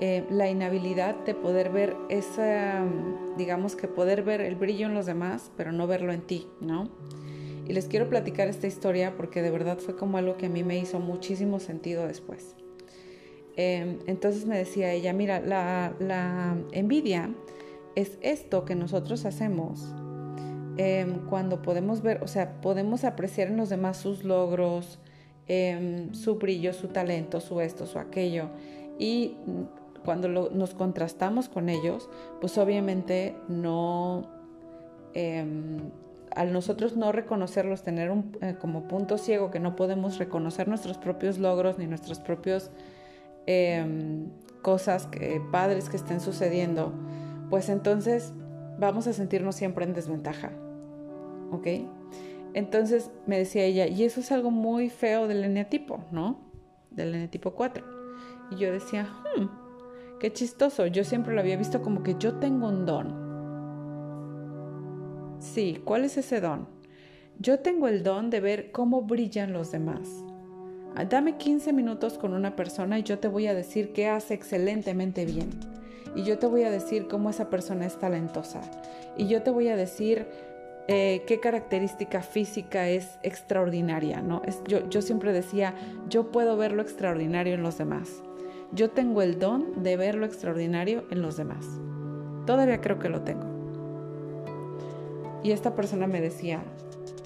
eh, 0.00 0.24
la 0.30 0.48
inhabilidad 0.48 1.14
de 1.24 1.34
poder 1.34 1.70
ver 1.70 1.96
esa, 2.08 2.84
digamos 3.36 3.76
que 3.76 3.88
poder 3.88 4.22
ver 4.22 4.40
el 4.40 4.56
brillo 4.56 4.86
en 4.86 4.94
los 4.94 5.06
demás, 5.06 5.50
pero 5.56 5.72
no 5.72 5.86
verlo 5.86 6.12
en 6.12 6.22
ti, 6.22 6.48
¿no? 6.60 6.88
Y 7.68 7.72
les 7.72 7.86
quiero 7.86 8.08
platicar 8.08 8.48
esta 8.48 8.66
historia 8.66 9.16
porque 9.16 9.42
de 9.42 9.50
verdad 9.50 9.78
fue 9.78 9.96
como 9.96 10.18
algo 10.18 10.36
que 10.36 10.46
a 10.46 10.48
mí 10.48 10.62
me 10.62 10.78
hizo 10.78 11.00
muchísimo 11.00 11.58
sentido 11.58 12.06
después. 12.06 12.54
Em, 13.56 13.98
entonces 14.06 14.46
me 14.46 14.56
decía 14.56 14.92
ella, 14.92 15.12
mira, 15.12 15.40
la, 15.40 15.94
la 15.98 16.56
envidia 16.72 17.34
es 17.96 18.18
esto 18.20 18.64
que 18.64 18.74
nosotros 18.74 19.24
hacemos 19.24 19.94
Em, 20.78 21.26
cuando 21.26 21.62
podemos 21.62 22.02
ver, 22.02 22.22
o 22.22 22.28
sea, 22.28 22.60
podemos 22.60 23.04
apreciar 23.04 23.48
en 23.48 23.56
los 23.56 23.70
demás 23.70 23.96
sus 23.96 24.24
logros, 24.24 24.98
em, 25.48 26.12
su 26.12 26.36
brillo, 26.36 26.72
su 26.74 26.88
talento, 26.88 27.40
su 27.40 27.60
esto, 27.60 27.86
su 27.86 27.98
aquello. 27.98 28.50
Y 28.98 29.36
cuando 30.04 30.28
nos 30.28 30.74
contrastamos 30.74 31.48
con 31.48 31.68
ellos, 31.70 32.10
pues 32.40 32.58
obviamente 32.58 33.34
no, 33.48 34.28
em, 35.14 35.78
al 36.34 36.52
nosotros 36.52 36.96
no 36.96 37.10
reconocerlos, 37.10 37.82
tener 37.82 38.10
un, 38.10 38.36
eh, 38.42 38.56
como 38.60 38.86
punto 38.86 39.16
ciego 39.16 39.50
que 39.50 39.60
no 39.60 39.76
podemos 39.76 40.18
reconocer 40.18 40.68
nuestros 40.68 40.98
propios 40.98 41.38
logros 41.38 41.78
ni 41.78 41.86
nuestras 41.86 42.20
propias 42.20 42.70
cosas, 44.60 45.08
padres 45.52 45.88
que 45.88 45.96
estén 45.96 46.20
sucediendo, 46.20 46.92
pues 47.48 47.68
entonces 47.68 48.32
vamos 48.76 49.06
a 49.06 49.12
sentirnos 49.12 49.54
siempre 49.54 49.84
en 49.84 49.94
desventaja. 49.94 50.50
¿Ok? 51.50 51.66
Entonces 52.54 53.10
me 53.26 53.38
decía 53.38 53.64
ella, 53.64 53.86
y 53.86 54.04
eso 54.04 54.20
es 54.20 54.32
algo 54.32 54.50
muy 54.50 54.88
feo 54.88 55.28
del 55.28 55.44
eneatipo, 55.44 56.04
¿no? 56.10 56.40
Del 56.90 57.14
eneatipo 57.14 57.52
4. 57.52 57.84
Y 58.50 58.56
yo 58.56 58.72
decía, 58.72 59.08
hmm, 59.36 60.18
qué 60.18 60.32
chistoso, 60.32 60.86
yo 60.86 61.04
siempre 61.04 61.34
lo 61.34 61.40
había 61.40 61.56
visto 61.56 61.82
como 61.82 62.02
que 62.02 62.16
yo 62.18 62.36
tengo 62.38 62.68
un 62.68 62.86
don. 62.86 63.26
Sí, 65.38 65.82
¿cuál 65.84 66.04
es 66.04 66.16
ese 66.16 66.40
don? 66.40 66.66
Yo 67.38 67.60
tengo 67.60 67.88
el 67.88 68.02
don 68.02 68.30
de 68.30 68.40
ver 68.40 68.72
cómo 68.72 69.02
brillan 69.02 69.52
los 69.52 69.70
demás. 69.70 70.24
Ah, 70.94 71.04
dame 71.04 71.36
15 71.36 71.74
minutos 71.74 72.16
con 72.16 72.32
una 72.32 72.56
persona 72.56 72.98
y 72.98 73.02
yo 73.02 73.18
te 73.18 73.28
voy 73.28 73.46
a 73.48 73.54
decir 73.54 73.92
qué 73.92 74.08
hace 74.08 74.32
excelentemente 74.32 75.26
bien. 75.26 75.50
Y 76.14 76.22
yo 76.22 76.38
te 76.38 76.46
voy 76.46 76.62
a 76.62 76.70
decir 76.70 77.06
cómo 77.06 77.28
esa 77.28 77.50
persona 77.50 77.84
es 77.84 77.98
talentosa. 77.98 78.62
Y 79.18 79.26
yo 79.26 79.42
te 79.42 79.50
voy 79.50 79.68
a 79.68 79.76
decir 79.76 80.26
eh, 80.88 81.24
qué 81.26 81.40
característica 81.40 82.22
física 82.22 82.88
es 82.88 83.18
extraordinaria, 83.24 84.22
¿no? 84.22 84.42
Es, 84.44 84.62
yo, 84.64 85.02
siempre 85.02 85.32
decía, 85.32 85.74
yo 86.08 86.30
puedo 86.30 86.56
ver 86.56 86.72
lo 86.72 86.82
extraordinario 86.82 87.54
en 87.54 87.62
los 87.62 87.76
demás. 87.76 88.22
Yo 88.70 88.90
tengo 88.90 89.22
el 89.22 89.40
don 89.40 89.82
de 89.82 89.96
ver 89.96 90.14
lo 90.14 90.26
extraordinario 90.26 91.04
en 91.10 91.22
los 91.22 91.36
demás. 91.36 91.66
Todavía 92.46 92.80
creo 92.80 93.00
que 93.00 93.08
lo 93.08 93.22
tengo. 93.22 93.46
Y 95.42 95.50
esta 95.50 95.74
persona 95.74 96.06
me 96.06 96.20
decía, 96.20 96.62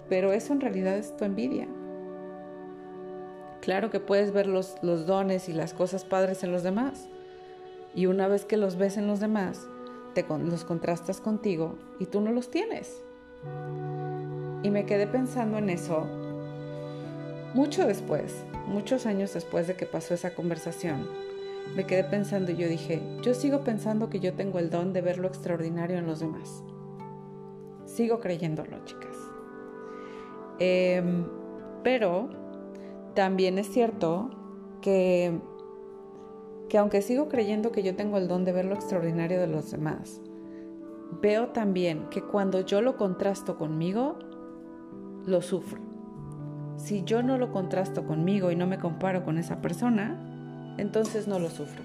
pero 0.09 0.33
eso 0.33 0.55
en 0.55 0.62
realidad 0.62 0.96
es 0.96 1.14
tu 1.16 1.27
envidia. 1.27 1.68
Claro 3.61 3.90
que 3.90 4.01
puedes 4.01 4.33
ver 4.33 4.46
los, 4.46 4.77
los 4.81 5.07
dones 5.07 5.51
y 5.51 5.53
las 5.53 5.75
cosas 5.75 6.07
padres 6.07 6.44
en 6.44 6.53
los 6.53 6.62
demás. 6.62 7.11
Y 7.94 8.07
una 8.07 8.27
vez 8.27 8.46
que 8.46 8.57
los 8.57 8.77
ves 8.77 8.96
en 8.96 9.07
los 9.07 9.20
demás, 9.20 9.68
te, 10.14 10.25
los 10.27 10.64
contrastas 10.64 11.20
contigo 11.20 11.77
y 11.99 12.07
tú 12.07 12.23
no 12.23 12.33
los 12.33 12.51
tienes. 12.51 13.03
Y 14.62 14.70
me 14.70 14.85
quedé 14.85 15.07
pensando 15.07 15.59
en 15.59 15.70
eso 15.70 16.07
mucho 17.55 17.87
después, 17.87 18.44
muchos 18.68 19.07
años 19.07 19.35
después 19.35 19.66
de 19.66 19.74
que 19.74 19.87
pasó 19.87 20.14
esa 20.14 20.35
conversación. 20.35 21.09
Me 21.74 21.85
quedé 21.85 22.05
pensando 22.05 22.53
y 22.53 22.57
yo 22.57 22.68
dije, 22.68 23.03
yo 23.22 23.35
sigo 23.35 23.61
pensando 23.64 24.11
que 24.11 24.20
yo 24.20 24.35
tengo 24.35 24.59
el 24.59 24.70
don 24.70 24.92
de 24.92 25.00
ver 25.00 25.18
lo 25.18 25.29
extraordinario 25.29 25.98
en 25.98 26.07
los 26.07 26.20
demás. 26.20 26.62
Sigo 27.87 28.20
creyéndolo, 28.20 28.85
chicas. 28.85 29.16
Em, 30.59 31.26
pero 31.83 32.29
también 33.14 33.59
es 33.59 33.68
cierto 33.68 34.31
que, 34.81 35.38
que 36.68 36.79
aunque 36.79 37.03
sigo 37.03 37.29
creyendo 37.29 37.72
que 37.72 37.83
yo 37.83 37.96
tengo 37.96 38.18
el 38.18 38.29
don 38.29 38.44
de 38.44 38.53
ver 38.53 38.64
lo 38.64 38.74
extraordinario 38.74 39.40
de 39.40 39.46
los 39.46 39.70
demás, 39.70 40.20
veo 41.20 41.49
también 41.49 42.09
que 42.11 42.23
cuando 42.23 42.61
yo 42.61 42.83
lo 42.83 42.96
contrasto 42.96 43.57
conmigo, 43.57 44.18
lo 45.27 45.42
sufro. 45.42 45.81
Si 46.77 47.05
yo 47.05 47.23
no 47.23 47.37
lo 47.37 47.53
contrasto 47.53 48.05
conmigo 48.05 48.51
y 48.51 48.57
no 48.57 48.66
me 48.66 48.79
comparo 48.79 49.25
con 49.25 49.38
esa 49.38 49.61
persona, 49.61 50.75
entonces 50.79 51.29
no 51.29 51.38
lo 51.38 51.51
sufro. 51.51 51.83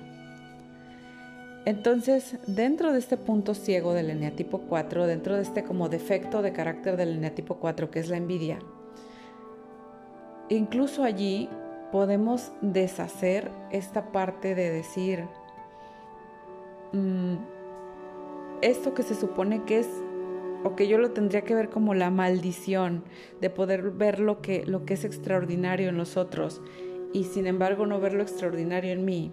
Entonces, 1.66 2.38
dentro 2.46 2.94
de 2.94 3.00
este 3.00 3.18
punto 3.18 3.56
ciego 3.56 3.94
del 3.94 4.12
eneatipo 4.12 4.60
4, 4.70 5.08
dentro 5.08 5.36
de 5.36 5.42
este 5.42 5.64
como 5.64 5.90
defecto 5.90 6.44
de 6.44 6.54
carácter 6.54 6.96
del 6.96 7.18
eneatipo 7.18 7.56
4, 7.56 7.90
que 7.90 8.00
es 8.00 8.08
la 8.08 8.18
envidia, 8.18 8.60
incluso 10.50 11.04
allí 11.04 11.50
podemos 11.92 12.52
deshacer 12.62 13.50
esta 13.72 14.12
parte 14.12 14.54
de 14.54 14.70
decir, 14.70 15.26
mm, 16.94 17.36
esto 18.65 18.95
que 18.95 19.04
se 19.04 19.13
supone 19.13 19.63
que 19.65 19.80
es 19.80 19.88
o 20.63 20.75
que 20.75 20.88
yo 20.88 20.97
lo 20.97 21.12
tendría 21.12 21.43
que 21.43 21.54
ver 21.54 21.69
como 21.69 21.93
la 21.93 22.10
maldición 22.10 23.04
de 23.39 23.51
poder 23.51 23.91
ver 23.91 24.19
lo 24.19 24.41
que, 24.41 24.65
lo 24.65 24.86
que 24.86 24.95
es 24.95 25.06
extraordinario 25.06 25.89
en 25.89 25.97
los 25.97 26.17
otros 26.17 26.62
y 27.13 27.25
sin 27.25 27.45
embargo 27.45 27.86
no 27.86 27.99
ver 27.99 28.13
lo 28.13 28.23
extraordinario 28.23 28.91
en 28.91 29.06
mí, 29.06 29.32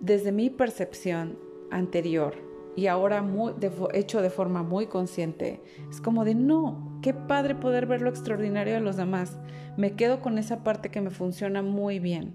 desde 0.00 0.32
mi 0.32 0.50
percepción 0.50 1.38
anterior 1.70 2.34
y 2.76 2.88
ahora 2.88 3.22
muy, 3.22 3.54
hecho 3.94 4.20
de 4.20 4.28
forma 4.28 4.62
muy 4.62 4.86
consciente, 4.86 5.62
es 5.90 6.02
como 6.02 6.26
de 6.26 6.34
no, 6.34 6.98
qué 7.00 7.14
padre 7.14 7.54
poder 7.54 7.86
ver 7.86 8.02
lo 8.02 8.10
extraordinario 8.10 8.74
de 8.74 8.80
los 8.80 8.96
demás. 8.96 9.38
Me 9.78 9.92
quedo 9.92 10.20
con 10.20 10.36
esa 10.36 10.62
parte 10.62 10.90
que 10.90 11.00
me 11.00 11.10
funciona 11.10 11.62
muy 11.62 11.98
bien 11.98 12.34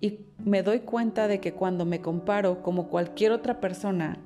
y 0.00 0.20
me 0.38 0.62
doy 0.62 0.80
cuenta 0.80 1.28
de 1.28 1.40
que 1.40 1.54
cuando 1.54 1.86
me 1.86 2.02
comparo 2.02 2.62
como 2.62 2.88
cualquier 2.88 3.32
otra 3.32 3.60
persona 3.60 4.18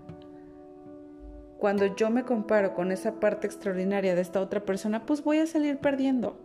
cuando 1.60 1.94
yo 1.94 2.08
me 2.08 2.24
comparo 2.24 2.74
con 2.74 2.90
esa 2.90 3.20
parte 3.20 3.46
extraordinaria 3.46 4.14
de 4.14 4.22
esta 4.22 4.40
otra 4.40 4.64
persona, 4.64 5.04
pues 5.04 5.22
voy 5.22 5.38
a 5.38 5.46
salir 5.46 5.76
perdiendo. 5.76 6.40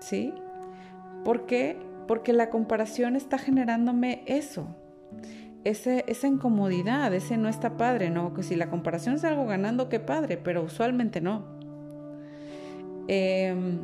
¿Sí? 0.00 0.34
¿Por 1.24 1.46
qué? 1.46 1.78
Porque 2.08 2.32
la 2.32 2.50
comparación 2.50 3.14
está 3.14 3.38
generándome 3.38 4.24
eso, 4.26 4.66
esa 5.62 6.26
incomodidad, 6.26 7.14
ese 7.14 7.36
no 7.36 7.48
está 7.48 7.76
padre, 7.76 8.10
¿no? 8.10 8.34
Que 8.34 8.42
si 8.42 8.56
la 8.56 8.68
comparación 8.68 9.14
es 9.14 9.24
algo 9.24 9.46
ganando, 9.46 9.88
qué 9.88 10.00
padre, 10.00 10.36
pero 10.36 10.62
usualmente 10.62 11.20
no. 11.20 11.44
Em, 13.06 13.78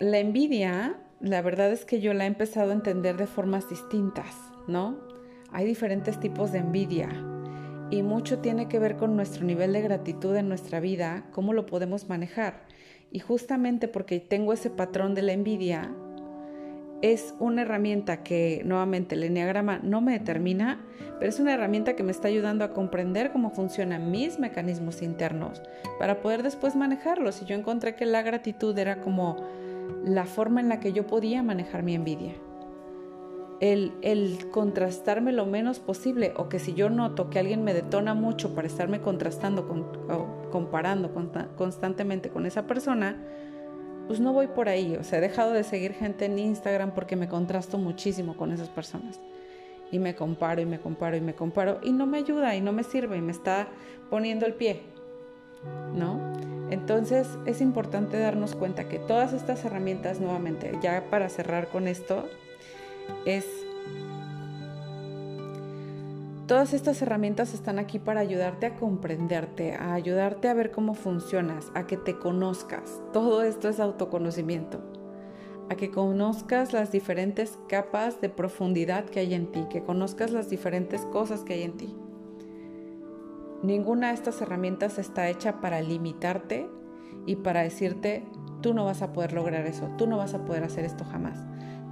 la 0.00 0.18
envidia, 0.18 0.96
la 1.20 1.42
verdad 1.42 1.70
es 1.70 1.84
que 1.84 2.00
yo 2.00 2.12
la 2.12 2.24
he 2.24 2.26
empezado 2.26 2.70
a 2.70 2.74
entender 2.74 3.16
de 3.16 3.26
formas 3.26 3.68
distintas, 3.68 4.34
¿no? 4.66 5.09
Hay 5.52 5.66
diferentes 5.66 6.18
tipos 6.20 6.52
de 6.52 6.58
envidia 6.58 7.08
y 7.90 8.02
mucho 8.02 8.38
tiene 8.38 8.68
que 8.68 8.78
ver 8.78 8.96
con 8.96 9.16
nuestro 9.16 9.44
nivel 9.44 9.72
de 9.72 9.82
gratitud 9.82 10.34
en 10.36 10.48
nuestra 10.48 10.80
vida, 10.80 11.24
cómo 11.32 11.52
lo 11.52 11.66
podemos 11.66 12.08
manejar. 12.08 12.62
Y 13.10 13.18
justamente 13.18 13.88
porque 13.88 14.20
tengo 14.20 14.52
ese 14.52 14.70
patrón 14.70 15.14
de 15.14 15.22
la 15.22 15.32
envidia, 15.32 15.90
es 17.02 17.34
una 17.38 17.62
herramienta 17.62 18.22
que 18.22 18.62
nuevamente 18.64 19.14
el 19.14 19.24
enneagrama 19.24 19.80
no 19.82 20.00
me 20.00 20.12
determina, 20.12 20.84
pero 21.18 21.30
es 21.30 21.40
una 21.40 21.54
herramienta 21.54 21.96
que 21.96 22.02
me 22.02 22.12
está 22.12 22.28
ayudando 22.28 22.64
a 22.64 22.72
comprender 22.72 23.32
cómo 23.32 23.50
funcionan 23.50 24.10
mis 24.10 24.38
mecanismos 24.38 25.02
internos 25.02 25.62
para 25.98 26.20
poder 26.20 26.42
después 26.42 26.76
manejarlos. 26.76 27.42
Y 27.42 27.46
yo 27.46 27.56
encontré 27.56 27.94
que 27.94 28.06
la 28.06 28.22
gratitud 28.22 28.78
era 28.78 29.00
como 29.00 29.36
la 30.04 30.26
forma 30.26 30.60
en 30.60 30.68
la 30.68 30.80
que 30.80 30.92
yo 30.92 31.06
podía 31.06 31.42
manejar 31.42 31.82
mi 31.82 31.94
envidia. 31.94 32.34
El, 33.60 34.48
contrastarme 34.50 35.32
lo 35.32 35.44
menos 35.44 35.80
posible 35.80 36.32
o 36.36 36.48
que 36.48 36.58
si 36.58 36.72
yo 36.72 36.88
noto 36.88 37.28
que 37.28 37.38
alguien 37.38 37.62
me 37.62 37.74
detona 37.74 38.14
mucho 38.14 38.54
para 38.54 38.66
estarme 38.66 39.02
contrastando, 39.02 39.68
con, 39.68 39.86
comparando 40.50 41.12
constantemente 41.56 42.30
con 42.30 42.46
esa 42.46 42.66
persona, 42.66 43.16
pues 44.06 44.18
no 44.18 44.32
voy 44.32 44.48
por 44.48 44.68
ahí. 44.68 44.96
O 44.96 45.04
sea, 45.04 45.18
he 45.18 45.22
dejado 45.22 45.52
de 45.52 45.62
seguir 45.62 45.92
gente 45.92 46.24
en 46.24 46.38
Instagram 46.38 46.94
porque 46.94 47.16
me 47.16 47.28
contrasto 47.28 47.78
muchísimo 47.78 48.36
con 48.36 48.50
esas 48.50 48.68
personas. 48.68 49.20
Y 49.92 49.98
me 49.98 50.14
comparo 50.14 50.60
y 50.60 50.66
me 50.66 50.80
comparo 50.80 51.16
y 51.16 51.20
me 51.20 51.34
comparo 51.34 51.80
y 51.82 51.92
no 51.92 52.06
me 52.06 52.18
ayuda 52.18 52.56
y 52.56 52.60
no 52.60 52.72
me 52.72 52.82
sirve 52.82 53.18
y 53.18 53.20
me 53.20 53.32
está 53.32 53.68
poniendo 54.08 54.46
el 54.46 54.54
pie. 54.54 54.82
¿No? 55.94 56.18
Entonces 56.70 57.28
es 57.46 57.60
importante 57.60 58.18
darnos 58.18 58.54
cuenta 58.54 58.88
que 58.88 58.98
todas 58.98 59.32
estas 59.32 59.64
herramientas, 59.64 60.20
nuevamente, 60.20 60.72
ya 60.80 61.04
para 61.10 61.28
cerrar 61.28 61.68
con 61.68 61.88
esto, 61.88 62.28
es 63.24 63.46
Todas 66.50 66.74
estas 66.74 67.00
herramientas 67.00 67.54
están 67.54 67.78
aquí 67.78 68.00
para 68.00 68.18
ayudarte 68.18 68.66
a 68.66 68.74
comprenderte, 68.74 69.76
a 69.76 69.94
ayudarte 69.94 70.48
a 70.48 70.54
ver 70.54 70.72
cómo 70.72 70.94
funcionas, 70.94 71.70
a 71.74 71.86
que 71.86 71.96
te 71.96 72.18
conozcas. 72.18 73.00
Todo 73.12 73.44
esto 73.44 73.68
es 73.68 73.78
autoconocimiento. 73.78 74.80
A 75.68 75.76
que 75.76 75.92
conozcas 75.92 76.72
las 76.72 76.90
diferentes 76.90 77.56
capas 77.68 78.20
de 78.20 78.30
profundidad 78.30 79.04
que 79.04 79.20
hay 79.20 79.34
en 79.34 79.52
ti, 79.52 79.64
que 79.70 79.84
conozcas 79.84 80.32
las 80.32 80.50
diferentes 80.50 81.02
cosas 81.02 81.44
que 81.44 81.52
hay 81.52 81.62
en 81.62 81.76
ti. 81.76 81.94
Ninguna 83.62 84.08
de 84.08 84.14
estas 84.14 84.42
herramientas 84.42 84.98
está 84.98 85.28
hecha 85.28 85.60
para 85.60 85.80
limitarte 85.80 86.68
y 87.26 87.36
para 87.36 87.62
decirte, 87.62 88.24
tú 88.60 88.74
no 88.74 88.84
vas 88.84 89.02
a 89.02 89.12
poder 89.12 89.34
lograr 89.34 89.66
eso, 89.66 89.88
tú 89.96 90.08
no 90.08 90.16
vas 90.16 90.34
a 90.34 90.44
poder 90.44 90.64
hacer 90.64 90.84
esto 90.84 91.04
jamás, 91.04 91.38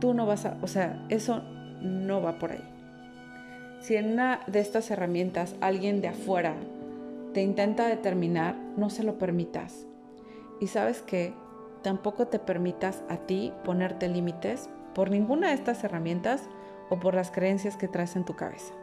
tú 0.01 0.15
no 0.15 0.27
vas 0.27 0.47
a, 0.47 0.57
o 0.63 0.67
sea, 0.67 1.05
eso 1.09 1.43
no 1.81 2.23
va 2.23 2.39
por 2.39 2.53
ahí. 2.53 2.65
Si 3.81 3.97
en 3.97 4.13
una 4.13 4.41
de 4.47 4.61
estas 4.61 4.91
herramientas 4.91 5.55
alguien 5.61 6.01
de 6.01 6.09
afuera 6.09 6.55
te 7.33 7.43
intenta 7.43 7.87
determinar, 7.87 8.57
no 8.77 8.91
se 8.91 9.05
lo 9.05 9.19
permitas. 9.19 9.87
Y 10.61 10.67
sabes 10.67 11.03
que 11.03 11.33
tampoco 11.83 12.27
te 12.27 12.39
permitas 12.39 13.03
a 13.09 13.19
ti 13.19 13.53
ponerte 13.65 14.09
límites 14.09 14.69
por 14.95 15.11
ninguna 15.11 15.49
de 15.49 15.55
estas 15.55 15.85
herramientas 15.85 16.49
o 16.91 16.99
por 16.99 17.15
las 17.15 17.31
creencias 17.31 17.77
que 17.77 17.89
traes 17.89 18.17
en 18.17 18.25
tu 18.25 18.35
cabeza. 18.35 18.75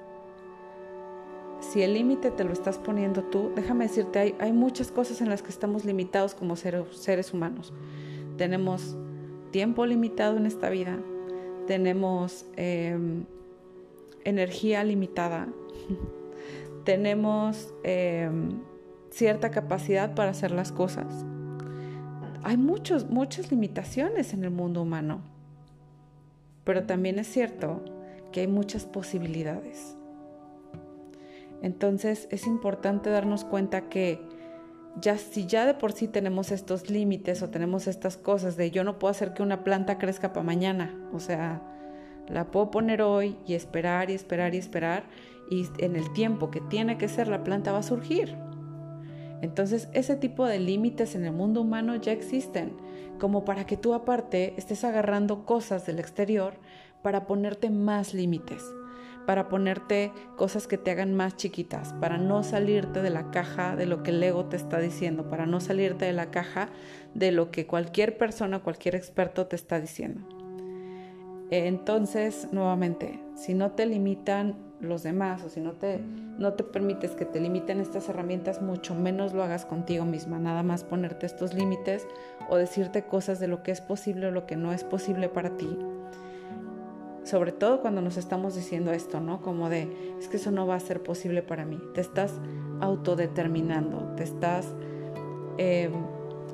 Si 1.60 1.82
el 1.82 1.94
límite 1.94 2.32
te 2.32 2.44
lo 2.44 2.54
estás 2.54 2.78
poniendo 2.78 3.24
tú, 3.24 3.52
déjame 3.56 3.88
decirte, 3.88 4.20
hay, 4.20 4.36
hay 4.40 4.54
muchas 4.54 4.92
cosas 4.92 5.20
en 5.22 5.30
las 5.30 5.42
que 5.42 5.50
estamos 5.50 5.84
limitados 5.84 6.36
como 6.36 6.56
seres 6.56 7.34
humanos. 7.34 7.74
Tenemos 8.38 8.96
tiempo 9.56 9.86
limitado 9.86 10.36
en 10.36 10.48
esta 10.48 10.70
vida, 10.70 11.00
tenemos 11.66 12.46
em, 12.58 13.24
energía 14.26 14.84
limitada, 14.84 15.48
tenemos 16.84 17.74
em, 17.84 18.50
cierta 19.12 19.52
capacidad 19.52 20.14
para 20.14 20.32
hacer 20.32 20.52
las 20.52 20.74
cosas. 20.74 21.26
Hay 22.44 22.58
muchos, 22.58 23.10
muchas 23.10 23.50
limitaciones 23.50 24.34
en 24.34 24.44
el 24.44 24.52
mundo 24.52 24.82
humano, 24.82 25.22
pero 26.66 26.84
también 26.84 27.18
es 27.18 27.28
cierto 27.28 27.82
que 28.34 28.42
hay 28.42 28.48
muchas 28.48 28.84
posibilidades. 28.84 29.96
Entonces 31.62 32.28
es 32.30 32.46
importante 32.46 33.10
darnos 33.10 33.46
cuenta 33.46 33.88
que 33.88 34.20
ya 35.02 35.18
si 35.18 35.46
ya 35.46 35.66
de 35.66 35.74
por 35.74 35.92
sí 35.92 36.08
tenemos 36.08 36.52
estos 36.52 36.90
límites 36.90 37.42
o 37.42 37.50
tenemos 37.50 37.88
estas 37.88 38.18
cosas 38.18 38.56
de 38.56 38.72
yo 38.72 38.84
no 38.84 38.98
puedo 38.98 39.12
hacer 39.12 39.34
que 39.34 39.44
una 39.44 39.64
planta 39.64 39.98
crezca 39.98 40.34
para 40.34 40.46
mañana, 40.46 40.94
o 41.14 41.20
sea, 41.20 41.62
la 42.30 42.46
puedo 42.52 42.72
poner 42.72 43.02
hoy 43.02 43.38
y 43.46 43.54
esperar 43.54 44.10
y 44.10 44.14
esperar 44.14 44.56
y 44.56 44.58
esperar 44.58 45.04
y 45.50 45.68
en 45.80 45.96
el 45.96 46.12
tiempo 46.14 46.50
que 46.50 46.62
tiene 46.62 46.98
que 46.98 47.08
ser 47.08 47.28
la 47.28 47.44
planta 47.44 47.72
va 47.72 47.80
a 47.80 47.84
surgir. 47.84 48.36
Entonces 49.42 49.90
ese 49.94 50.16
tipo 50.16 50.46
de 50.46 50.60
límites 50.60 51.14
en 51.16 51.26
el 51.26 51.34
mundo 51.34 51.62
humano 51.62 51.96
ya 51.98 52.12
existen, 52.12 52.74
como 53.20 53.46
para 53.46 53.66
que 53.66 53.78
tú 53.78 53.94
aparte 53.94 54.54
estés 54.58 54.84
agarrando 54.84 55.46
cosas 55.46 55.86
del 55.86 56.00
exterior 56.00 56.56
para 57.02 57.28
ponerte 57.28 57.70
más 57.70 58.14
límites, 58.14 58.64
para 59.26 59.50
ponerte 59.50 60.12
cosas 60.36 60.68
que 60.68 60.78
te 60.78 60.92
hagan 60.92 61.14
más 61.14 61.36
chiquitas, 61.36 61.94
para 61.94 62.18
no 62.18 62.44
salirte 62.44 63.02
de 63.02 63.10
la 63.10 63.32
caja 63.32 63.76
de 63.76 63.86
lo 63.86 64.04
que 64.04 64.12
el 64.12 64.24
ego 64.24 64.46
te 64.46 64.56
está 64.56 64.80
diciendo, 64.80 65.30
para 65.30 65.46
no 65.46 65.60
salirte 65.60 66.06
de 66.06 66.14
la 66.14 66.32
caja 66.32 66.70
de 67.14 67.32
lo 67.32 67.52
que 67.52 67.68
cualquier 67.68 68.18
persona, 68.18 68.60
cualquier 68.60 68.96
experto 68.96 69.48
te 69.48 69.56
está 69.56 69.80
diciendo. 69.80 70.22
Entonces, 71.52 72.48
nuevamente, 72.52 73.20
si 73.36 73.54
no 73.54 73.72
te 73.72 73.86
limitan 73.86 74.56
los 74.80 75.04
demás 75.04 75.44
o 75.44 75.50
si 75.50 75.62
no 75.62 75.74
te, 75.74 76.00
no 76.00 76.54
te 76.54 76.64
permites 76.64 77.12
que 77.12 77.26
te 77.26 77.40
limiten 77.40 77.80
estas 77.80 78.10
herramientas, 78.10 78.62
mucho 78.62 78.96
menos 78.96 79.34
lo 79.34 79.44
hagas 79.44 79.66
contigo 79.66 80.06
misma, 80.06 80.40
nada 80.40 80.64
más 80.64 80.84
ponerte 80.84 81.26
estos 81.26 81.54
límites 81.54 82.08
o 82.50 82.58
decirte 82.58 83.04
cosas 83.04 83.40
de 83.40 83.48
lo 83.48 83.64
que 83.64 83.72
es 83.72 83.82
posible 83.82 84.28
o 84.28 84.32
lo 84.32 84.46
que 84.46 84.56
no 84.56 84.74
es 84.74 84.84
posible 84.84 85.30
para 85.30 85.56
ti. 85.56 85.70
Sobre 87.26 87.52
todo 87.52 87.82
cuando 87.82 88.02
nos 88.02 88.18
estamos 88.18 88.56
diciendo 88.56 88.92
esto, 88.92 89.20
¿no? 89.20 89.42
Como 89.42 89.68
de, 89.68 89.90
es 90.20 90.28
que 90.28 90.38
eso 90.38 90.52
no 90.52 90.68
va 90.68 90.76
a 90.76 90.80
ser 90.80 91.02
posible 91.02 91.42
para 91.42 91.66
mí. 91.66 91.82
Te 91.96 92.02
estás 92.02 92.34
autodeterminando, 92.82 94.14
te 94.16 94.24
estás 94.24 94.68
eh, 95.58 95.90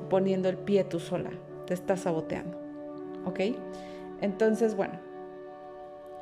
poniendo 0.08 0.48
el 0.48 0.56
pie 0.56 0.84
tú 0.84 0.98
sola, 0.98 1.30
te 1.66 1.74
estás 1.74 2.00
saboteando, 2.00 2.58
¿ok? 3.26 3.40
Entonces, 4.22 4.74
bueno, 4.74 4.94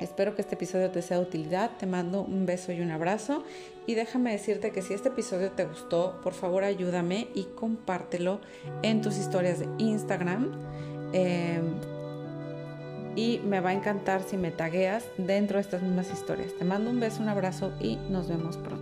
espero 0.01 0.35
que 0.35 0.41
este 0.41 0.55
episodio 0.55 0.91
te 0.91 1.01
sea 1.01 1.17
de 1.17 1.23
utilidad. 1.23 1.71
Te 1.77 1.85
mando 1.85 2.21
un 2.21 2.45
beso 2.45 2.73
y 2.73 2.81
un 2.81 2.91
abrazo. 2.91 3.43
Y 3.87 3.95
déjame 3.95 4.31
decirte 4.31 4.71
que 4.71 4.81
si 4.81 4.93
este 4.93 5.09
episodio 5.09 5.51
te 5.51 5.65
gustó, 5.65 6.19
por 6.23 6.33
favor 6.33 6.63
ayúdame 6.63 7.29
y 7.33 7.43
compártelo 7.55 8.41
en 8.81 9.01
tus 9.01 9.17
historias 9.17 9.59
de 9.59 9.67
Instagram. 9.77 10.51
Em, 11.13 11.75
y 13.15 13.39
me 13.45 13.59
va 13.59 13.71
a 13.71 13.73
encantar 13.73 14.21
si 14.23 14.37
me 14.37 14.51
tagueas 14.51 15.05
dentro 15.17 15.57
de 15.57 15.61
estas 15.61 15.81
mismas 15.81 16.11
historias. 16.11 16.53
Te 16.57 16.65
mando 16.65 16.89
un 16.89 16.99
beso, 16.99 17.21
un 17.21 17.29
abrazo 17.29 17.71
y 17.79 17.97
nos 18.09 18.27
vemos 18.27 18.57
pronto. 18.57 18.80